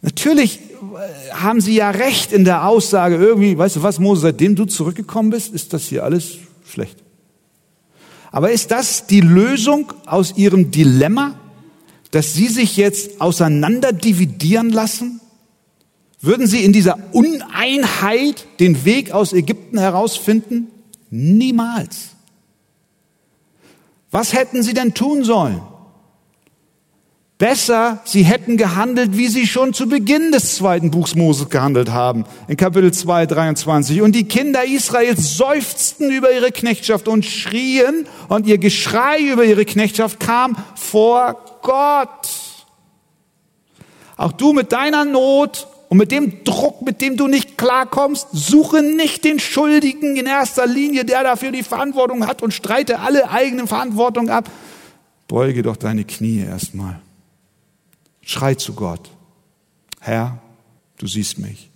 Natürlich 0.01 0.59
äh, 0.59 1.33
haben 1.33 1.61
sie 1.61 1.75
ja 1.75 1.91
recht 1.91 2.33
in 2.33 2.45
der 2.45 2.67
Aussage, 2.67 3.15
irgendwie, 3.15 3.57
weißt 3.57 3.77
du 3.77 3.83
was, 3.83 3.99
Mose, 3.99 4.21
seitdem 4.21 4.55
du 4.55 4.65
zurückgekommen 4.65 5.29
bist, 5.29 5.53
ist 5.53 5.73
das 5.73 5.83
hier 5.83 6.03
alles 6.03 6.37
schlecht. 6.65 6.97
Aber 8.31 8.51
ist 8.51 8.71
das 8.71 9.05
die 9.05 9.21
Lösung 9.21 9.93
aus 10.05 10.35
ihrem 10.35 10.71
Dilemma, 10.71 11.39
dass 12.11 12.33
sie 12.33 12.47
sich 12.47 12.77
jetzt 12.77 13.21
auseinander 13.21 13.93
dividieren 13.93 14.71
lassen? 14.71 15.21
Würden 16.23 16.47
sie 16.47 16.63
in 16.63 16.71
dieser 16.71 16.97
Uneinheit 17.11 18.47
den 18.61 18.85
Weg 18.85 19.11
aus 19.11 19.33
Ägypten 19.33 19.77
herausfinden? 19.77 20.71
Niemals. 21.09 22.11
Was 24.09 24.31
hätten 24.31 24.63
sie 24.63 24.73
denn 24.73 24.93
tun 24.93 25.25
sollen? 25.25 25.61
Besser, 27.37 27.99
sie 28.05 28.23
hätten 28.23 28.55
gehandelt, 28.55 29.17
wie 29.17 29.27
sie 29.27 29.45
schon 29.45 29.73
zu 29.73 29.89
Beginn 29.89 30.31
des 30.31 30.55
zweiten 30.55 30.91
Buchs 30.91 31.13
Moses 31.15 31.49
gehandelt 31.49 31.91
haben, 31.91 32.23
in 32.47 32.55
Kapitel 32.55 32.93
2, 32.93 33.25
23. 33.25 34.01
Und 34.01 34.15
die 34.15 34.23
Kinder 34.23 34.63
Israels 34.63 35.35
seufzten 35.35 36.09
über 36.09 36.31
ihre 36.31 36.53
Knechtschaft 36.53 37.09
und 37.09 37.25
schrien, 37.25 38.07
und 38.29 38.47
ihr 38.47 38.59
Geschrei 38.59 39.19
über 39.19 39.43
ihre 39.43 39.65
Knechtschaft 39.65 40.21
kam 40.21 40.55
vor 40.75 41.59
Gott. 41.61 42.29
Auch 44.15 44.31
du 44.31 44.53
mit 44.53 44.71
deiner 44.71 45.03
Not 45.03 45.67
und 45.93 45.99
mit 45.99 46.11
dem 46.11 46.43
Druck, 46.43 46.81
mit 46.81 47.01
dem 47.01 47.17
du 47.17 47.27
nicht 47.27 47.55
klarkommst, 47.55 48.29
suche 48.31 48.81
nicht 48.81 49.23
den 49.23 49.37
Schuldigen 49.37 50.15
in 50.15 50.25
erster 50.25 50.65
Linie, 50.65 51.05
der 51.05 51.21
dafür 51.21 51.51
die 51.51 51.61
Verantwortung 51.61 52.25
hat 52.25 52.41
und 52.41 52.51
streite 52.51 53.01
alle 53.01 53.29
eigenen 53.29 53.67
Verantwortung 53.67 54.29
ab. 54.29 54.49
Beuge 55.27 55.61
doch 55.61 55.77
deine 55.77 56.03
Knie 56.03 56.39
erstmal. 56.39 56.99
Schrei 58.21 58.55
zu 58.55 58.73
Gott. 58.73 59.11
Herr, 59.99 60.39
du 60.97 61.05
siehst 61.05 61.37
mich. 61.37 61.69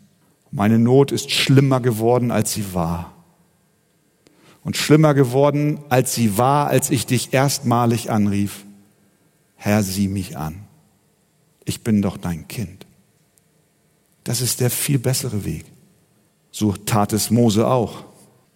Meine 0.49 0.80
Not 0.80 1.11
ist 1.11 1.30
schlimmer 1.30 1.80
geworden, 1.80 2.32
als 2.32 2.53
sie 2.53 2.74
war. 2.74 3.13
Und 4.63 4.78
schlimmer 4.78 5.13
geworden, 5.13 5.80
als 5.89 6.15
sie 6.15 6.39
war, 6.39 6.70
als 6.70 6.89
ich 6.89 7.05
dich 7.05 7.34
erstmalig 7.34 8.09
anrief. 8.09 8.65
Herr, 9.57 9.84
sieh 9.84 10.07
mich 10.07 10.38
an. 10.38 10.65
Ich 11.65 11.84
bin 11.84 12.01
doch 12.01 12.18
dein 12.18 12.47
Kind. 12.47 12.76
Das 14.28 14.41
ist 14.41 14.59
der 14.59 14.69
viel 14.69 14.99
bessere 14.99 15.45
Weg. 15.45 15.63
So 16.51 16.73
tat 16.73 17.13
es 17.13 17.32
Mose 17.32 17.65
auch. 17.65 18.03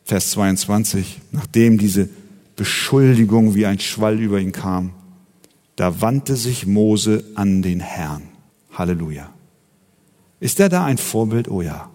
Vers 0.03 0.32
22, 0.32 1.22
nachdem 1.32 1.78
diese 1.78 2.09
Beschuldigung 2.57 3.55
wie 3.55 3.65
ein 3.65 3.80
Schwall 3.80 4.19
über 4.19 4.41
ihn 4.41 4.51
kam. 4.51 4.91
Da 5.78 6.01
wandte 6.01 6.36
sich 6.36 6.67
Mose 6.67 7.24
an 7.36 7.61
den 7.61 7.80
Herrn. 7.80 8.24
Halleluja. 8.74 9.30
Ist 10.41 10.59
er 10.59 10.67
da 10.67 10.84
ein 10.84 10.97
Vorbild? 10.97 11.47
Oh 11.49 11.61
ja. 11.61 11.89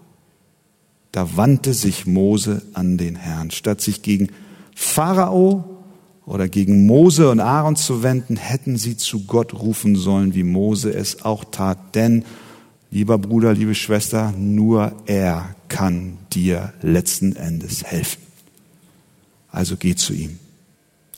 Da 1.11 1.37
wandte 1.37 1.75
sich 1.75 2.07
Mose 2.07 2.63
an 2.73 2.97
den 2.97 3.15
Herrn. 3.15 3.51
Statt 3.51 3.81
sich 3.81 4.01
gegen 4.01 4.29
Pharao 4.73 5.83
oder 6.25 6.49
gegen 6.49 6.87
Mose 6.87 7.29
und 7.29 7.41
Aaron 7.41 7.75
zu 7.75 8.01
wenden, 8.01 8.37
hätten 8.37 8.75
sie 8.77 8.97
zu 8.97 9.25
Gott 9.25 9.53
rufen 9.53 9.95
sollen, 9.95 10.33
wie 10.33 10.43
Mose 10.43 10.91
es 10.91 11.23
auch 11.23 11.43
tat. 11.43 11.93
Denn, 11.93 12.25
lieber 12.91 13.17
Bruder, 13.17 13.53
liebe 13.53 13.75
Schwester, 13.75 14.33
nur 14.37 14.93
er 15.05 15.55
kann 15.67 16.17
dir 16.33 16.73
letzten 16.81 17.35
Endes 17.35 17.83
helfen. 17.83 18.21
Also 19.51 19.75
geh 19.77 19.95
zu 19.95 20.13
ihm. 20.13 20.39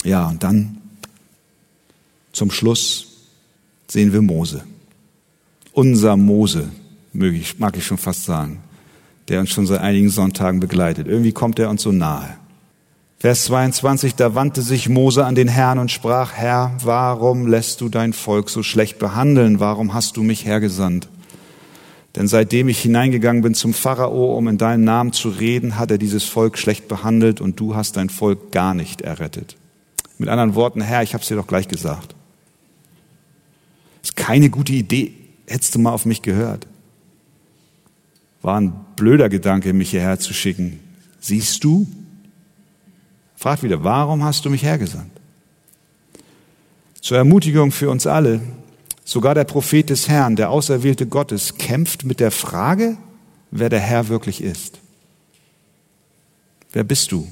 Ja, 0.03 0.27
und 0.27 0.43
dann 0.43 0.77
zum 2.31 2.51
Schluss 2.51 3.07
sehen 3.87 4.13
wir 4.13 4.21
Mose. 4.21 4.63
Unser 5.73 6.15
Mose, 6.17 6.69
mag 7.13 7.77
ich 7.77 7.85
schon 7.85 7.97
fast 7.97 8.25
sagen, 8.25 8.61
der 9.27 9.39
uns 9.39 9.49
schon 9.49 9.67
seit 9.67 9.81
einigen 9.81 10.09
Sonntagen 10.09 10.59
begleitet. 10.59 11.07
Irgendwie 11.07 11.31
kommt 11.31 11.59
er 11.59 11.69
uns 11.69 11.81
so 11.81 11.91
nahe. 11.91 12.37
Vers 13.19 13.45
22, 13.45 14.15
da 14.15 14.33
wandte 14.33 14.61
sich 14.61 14.87
Mose 14.87 15.25
an 15.25 15.35
den 15.35 15.49
Herrn 15.49 15.77
und 15.77 15.91
sprach, 15.91 16.31
Herr, 16.33 16.71
warum 16.81 17.47
lässt 17.47 17.81
du 17.81 17.89
dein 17.89 18.13
Volk 18.13 18.49
so 18.49 18.63
schlecht 18.63 18.97
behandeln? 18.97 19.59
Warum 19.59 19.93
hast 19.93 20.15
du 20.15 20.23
mich 20.23 20.45
hergesandt? 20.45 21.09
Denn 22.15 22.27
seitdem 22.27 22.69
ich 22.69 22.81
hineingegangen 22.81 23.43
bin 23.43 23.53
zum 23.53 23.73
Pharao, 23.73 24.35
um 24.35 24.47
in 24.47 24.57
deinem 24.57 24.83
Namen 24.83 25.13
zu 25.13 25.29
reden, 25.29 25.77
hat 25.77 25.91
er 25.91 25.97
dieses 25.97 26.23
Volk 26.23 26.57
schlecht 26.57 26.87
behandelt 26.87 27.39
und 27.39 27.59
du 27.59 27.75
hast 27.75 27.97
dein 27.97 28.09
Volk 28.09 28.51
gar 28.51 28.73
nicht 28.73 29.01
errettet. 29.01 29.55
Mit 30.17 30.29
anderen 30.29 30.55
Worten, 30.55 30.81
Herr, 30.81 31.03
ich 31.03 31.13
habe 31.13 31.21
es 31.21 31.27
dir 31.27 31.35
doch 31.35 31.47
gleich 31.47 31.67
gesagt. 31.67 32.15
Ist 34.01 34.15
keine 34.15 34.49
gute 34.49 34.73
Idee, 34.73 35.13
hättest 35.47 35.75
du 35.75 35.79
mal 35.79 35.93
auf 35.93 36.05
mich 36.05 36.21
gehört. 36.21 36.67
War 38.41 38.59
ein 38.59 38.73
blöder 38.95 39.29
Gedanke, 39.29 39.73
mich 39.73 39.91
hierher 39.91 40.19
zu 40.19 40.33
schicken. 40.33 40.79
Siehst 41.19 41.63
du? 41.63 41.87
Fragt 43.35 43.63
wieder, 43.63 43.83
warum 43.83 44.23
hast 44.23 44.43
du 44.45 44.49
mich 44.49 44.63
hergesandt? 44.63 45.11
Zur 47.01 47.17
Ermutigung 47.17 47.71
für 47.71 47.89
uns 47.89 48.07
alle, 48.07 48.41
Sogar 49.09 49.33
der 49.33 49.43
Prophet 49.43 49.89
des 49.89 50.07
Herrn, 50.07 50.35
der 50.35 50.51
Auserwählte 50.51 51.07
Gottes, 51.07 51.57
kämpft 51.57 52.05
mit 52.05 52.19
der 52.19 52.29
Frage, 52.29 52.95
wer 53.49 53.67
der 53.67 53.79
Herr 53.79 54.07
wirklich 54.07 54.39
ist. 54.43 54.77
Wer 56.73 56.83
bist 56.83 57.11
du? 57.11 57.27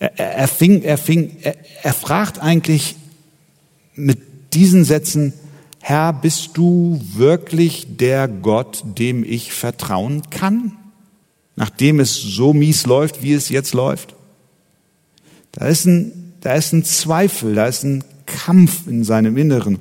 Er, 0.00 0.18
er, 0.18 0.48
fing, 0.48 0.82
er, 0.82 0.98
fing, 0.98 1.36
er, 1.42 1.54
er 1.84 1.92
fragt 1.92 2.40
eigentlich 2.40 2.96
mit 3.94 4.18
diesen 4.52 4.84
Sätzen, 4.84 5.32
Herr, 5.78 6.12
bist 6.12 6.56
du 6.56 7.00
wirklich 7.14 7.86
der 7.98 8.26
Gott, 8.26 8.82
dem 8.84 9.22
ich 9.22 9.52
vertrauen 9.52 10.22
kann? 10.30 10.76
Nachdem 11.54 12.00
es 12.00 12.16
so 12.16 12.52
mies 12.52 12.84
läuft, 12.84 13.22
wie 13.22 13.34
es 13.34 13.48
jetzt 13.48 13.74
läuft? 13.74 14.16
Da 15.52 15.66
ist 15.66 15.84
ein, 15.84 16.34
da 16.40 16.54
ist 16.54 16.72
ein 16.72 16.84
Zweifel, 16.84 17.54
da 17.54 17.68
ist 17.68 17.84
ein 17.84 18.02
Kampf 18.30 18.86
in 18.86 19.04
seinem 19.04 19.36
Inneren. 19.36 19.78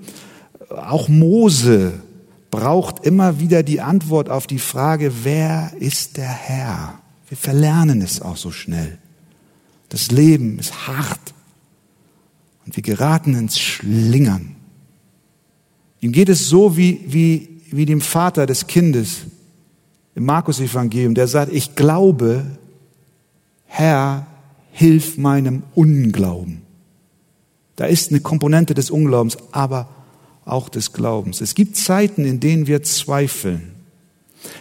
Auch 0.70 1.08
Mose 1.08 1.94
braucht 2.52 3.06
immer 3.06 3.40
wieder 3.40 3.64
die 3.64 3.82
Antwort 3.82 4.30
auf 4.30 4.48
die 4.48 4.60
Frage, 4.60 5.12
wer 5.24 5.72
ist 5.80 6.18
der 6.18 6.30
Herr? 6.30 7.00
Wir 7.28 7.38
verlernen 7.38 8.02
es 8.02 8.22
auch 8.22 8.38
so 8.38 8.52
schnell. 8.52 8.98
Das 9.90 10.12
Leben 10.12 10.60
ist 10.60 10.88
hart 10.88 11.34
und 12.66 12.76
wir 12.76 12.84
geraten 12.84 13.36
ins 13.36 13.60
Schlingern. 13.60 14.56
Ihm 16.02 16.12
geht 16.12 16.30
es 16.30 16.48
so 16.48 16.76
wie, 16.78 17.02
wie, 17.08 17.62
wie 17.72 17.86
dem 17.86 18.02
Vater 18.02 18.46
des 18.46 18.68
Kindes 18.68 19.22
im 20.16 20.26
Markus-Evangelium, 20.26 21.14
der 21.14 21.28
sagt, 21.28 21.52
ich 21.54 21.76
glaube, 21.76 22.46
Herr, 23.66 24.26
hilf 24.72 25.18
meinem 25.18 25.64
Unglauben. 25.76 26.69
Da 27.80 27.86
ist 27.86 28.12
eine 28.12 28.20
Komponente 28.20 28.74
des 28.74 28.92
Unglaubens, 28.92 29.38
aber 29.54 29.88
auch 30.44 30.68
des 30.68 30.92
Glaubens. 30.92 31.40
Es 31.40 31.56
gibt 31.56 31.78
Zeiten, 31.78 32.26
in 32.26 32.42
denen 32.42 32.68
wir 32.68 32.84
zweifeln. 32.84 33.72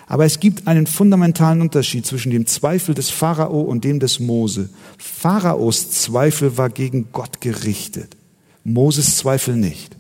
Aber 0.07 0.25
es 0.25 0.39
gibt 0.39 0.69
einen 0.69 0.87
fundamentalen 0.87 1.61
Unterschied 1.61 2.07
zwischen 2.07 2.31
dem 2.31 2.47
Zweifel 2.47 2.95
des 2.95 3.11
Pharao 3.11 3.63
und 3.63 3.83
dem 3.83 3.99
des 3.99 4.21
Mose. 4.21 4.69
Pharaos 4.99 5.91
Zweifel 5.91 6.57
war 6.59 6.71
gegen 6.71 7.09
Gott 7.11 7.41
gerichtet. 7.41 8.17
Moses 8.63 9.17
Zweifel 9.17 9.57
nicht. 9.57 9.97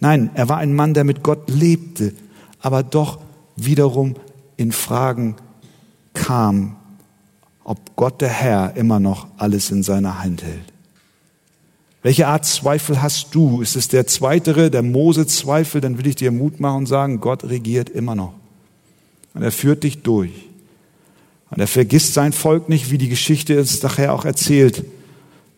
Nein, 0.00 0.30
er 0.32 0.48
war 0.48 0.56
ein 0.56 0.72
Mann, 0.74 0.94
der 0.94 1.04
mit 1.04 1.22
Gott 1.22 1.50
lebte, 1.50 2.14
aber 2.60 2.82
doch 2.82 3.20
wiederum 3.56 4.14
in 4.56 4.72
Fragen 4.72 5.36
kam, 6.14 6.76
ob 7.62 7.94
Gott 7.94 8.22
der 8.22 8.30
Herr 8.30 8.74
immer 8.74 9.00
noch 9.00 9.26
alles 9.36 9.70
in 9.70 9.82
seiner 9.82 10.22
Hand 10.22 10.42
hält. 10.42 10.71
Welche 12.02 12.26
Art 12.26 12.44
Zweifel 12.44 13.00
hast 13.00 13.34
du? 13.34 13.62
Ist 13.62 13.76
es 13.76 13.88
der 13.88 14.06
zweitere, 14.06 14.70
der 14.70 14.82
Mose-Zweifel? 14.82 15.80
Dann 15.80 15.98
will 15.98 16.06
ich 16.08 16.16
dir 16.16 16.32
Mut 16.32 16.58
machen 16.58 16.78
und 16.78 16.86
sagen, 16.86 17.20
Gott 17.20 17.44
regiert 17.44 17.88
immer 17.88 18.16
noch. 18.16 18.34
Und 19.34 19.42
er 19.42 19.52
führt 19.52 19.84
dich 19.84 20.02
durch. 20.02 20.32
Und 21.50 21.60
er 21.60 21.68
vergisst 21.68 22.14
sein 22.14 22.32
Volk 22.32 22.68
nicht, 22.68 22.90
wie 22.90 22.98
die 22.98 23.08
Geschichte 23.08 23.54
es 23.54 23.82
nachher 23.82 24.14
auch 24.14 24.24
erzählt. 24.24 24.84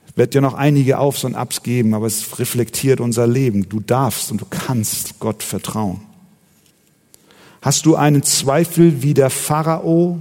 Es 0.07 0.17
wird 0.17 0.35
ja 0.35 0.41
noch 0.41 0.55
einige 0.55 0.99
Aufs 0.99 1.25
und 1.25 1.35
Abs 1.35 1.63
geben, 1.63 1.95
aber 1.95 2.07
es 2.07 2.39
reflektiert 2.39 3.01
unser 3.01 3.27
Leben. 3.27 3.69
Du 3.69 3.81
darfst 3.81 4.31
und 4.31 4.41
du 4.41 4.47
kannst 4.49 5.19
Gott 5.21 5.43
vertrauen. 5.43 6.01
Hast 7.63 7.87
du 7.87 7.97
einen 7.97 8.23
Zweifel 8.23 9.03
wie 9.03 9.15
der 9.15 9.31
Pharao? 9.31 10.21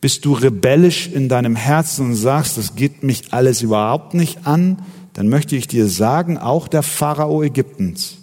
Bist 0.00 0.24
du 0.24 0.32
rebellisch 0.32 1.08
in 1.08 1.28
deinem 1.28 1.56
Herzen 1.56 2.06
und 2.06 2.14
sagst, 2.14 2.56
das 2.56 2.76
geht 2.76 3.02
mich 3.02 3.34
alles 3.34 3.60
überhaupt 3.60 4.14
nicht 4.14 4.46
an? 4.46 4.78
Dann 5.16 5.30
möchte 5.30 5.56
ich 5.56 5.66
dir 5.66 5.88
sagen, 5.88 6.36
auch 6.36 6.68
der 6.68 6.82
Pharao 6.82 7.42
Ägyptens 7.42 8.18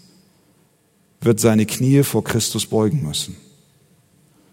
wird 1.22 1.39
seine 1.39 1.66
Knie 1.66 2.04
vor 2.04 2.24
Christus 2.24 2.68
beugen 2.68 3.02
müssen. 3.02 3.36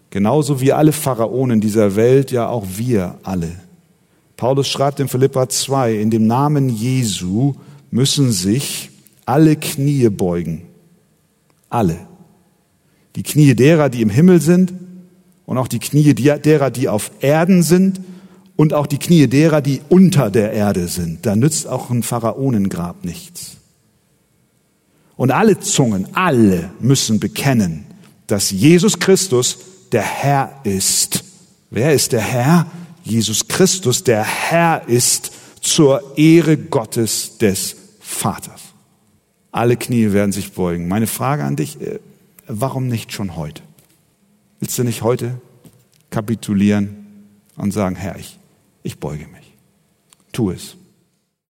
Genauso 0.09 0.59
wie 0.59 0.73
alle 0.73 0.91
Pharaonen 0.91 1.61
dieser 1.61 1.95
Welt, 1.95 2.31
ja 2.31 2.49
auch 2.49 2.65
wir 2.77 3.19
alle. 3.21 3.51
Paulus 4.37 4.67
schreibt 4.67 4.99
in 4.99 5.07
Philippa 5.07 5.49
2, 5.49 5.93
in 5.93 6.09
dem 6.09 6.25
Namen 6.25 6.69
Jesu 6.69 7.53
müssen 7.91 8.31
sich 8.31 8.89
alle 9.27 9.55
Knie 9.55 10.09
beugen. 10.09 10.63
Alle. 11.69 11.99
Die 13.15 13.23
Knie 13.23 13.53
derer, 13.53 13.89
die 13.89 14.01
im 14.01 14.09
Himmel 14.09 14.41
sind 14.41 14.73
und 15.45 15.59
auch 15.59 15.67
die 15.67 15.77
Knie 15.77 16.15
derer, 16.15 16.71
die 16.71 16.89
auf 16.89 17.11
Erden 17.19 17.61
sind 17.61 18.01
und 18.61 18.75
auch 18.75 18.85
die 18.85 18.99
Knie 18.99 19.25
derer, 19.25 19.59
die 19.59 19.81
unter 19.89 20.29
der 20.29 20.53
Erde 20.53 20.87
sind. 20.87 21.25
Da 21.25 21.35
nützt 21.35 21.65
auch 21.65 21.89
ein 21.89 22.03
Pharaonengrab 22.03 23.03
nichts. 23.03 23.57
Und 25.15 25.31
alle 25.31 25.59
Zungen, 25.59 26.05
alle 26.13 26.69
müssen 26.79 27.19
bekennen, 27.19 27.85
dass 28.27 28.51
Jesus 28.51 28.99
Christus 28.99 29.57
der 29.91 30.03
Herr 30.03 30.59
ist. 30.63 31.23
Wer 31.71 31.93
ist 31.93 32.11
der 32.11 32.21
Herr? 32.21 32.67
Jesus 33.03 33.47
Christus, 33.47 34.03
der 34.03 34.23
Herr 34.23 34.87
ist 34.87 35.31
zur 35.59 36.15
Ehre 36.15 36.55
Gottes 36.55 37.39
des 37.39 37.75
Vaters. 37.99 38.61
Alle 39.51 39.75
Knie 39.75 40.11
werden 40.11 40.33
sich 40.33 40.51
beugen. 40.51 40.87
Meine 40.87 41.07
Frage 41.07 41.45
an 41.45 41.55
dich, 41.55 41.81
äh, 41.81 41.97
warum 42.45 42.85
nicht 42.85 43.11
schon 43.11 43.35
heute? 43.35 43.63
Willst 44.59 44.77
du 44.77 44.83
nicht 44.83 45.01
heute 45.01 45.41
kapitulieren 46.11 47.07
und 47.55 47.71
sagen, 47.71 47.95
Herr, 47.95 48.19
ich 48.19 48.37
ich 48.83 48.99
beuge 48.99 49.27
mich. 49.27 49.57
Tu 50.31 50.51
es. 50.51 50.77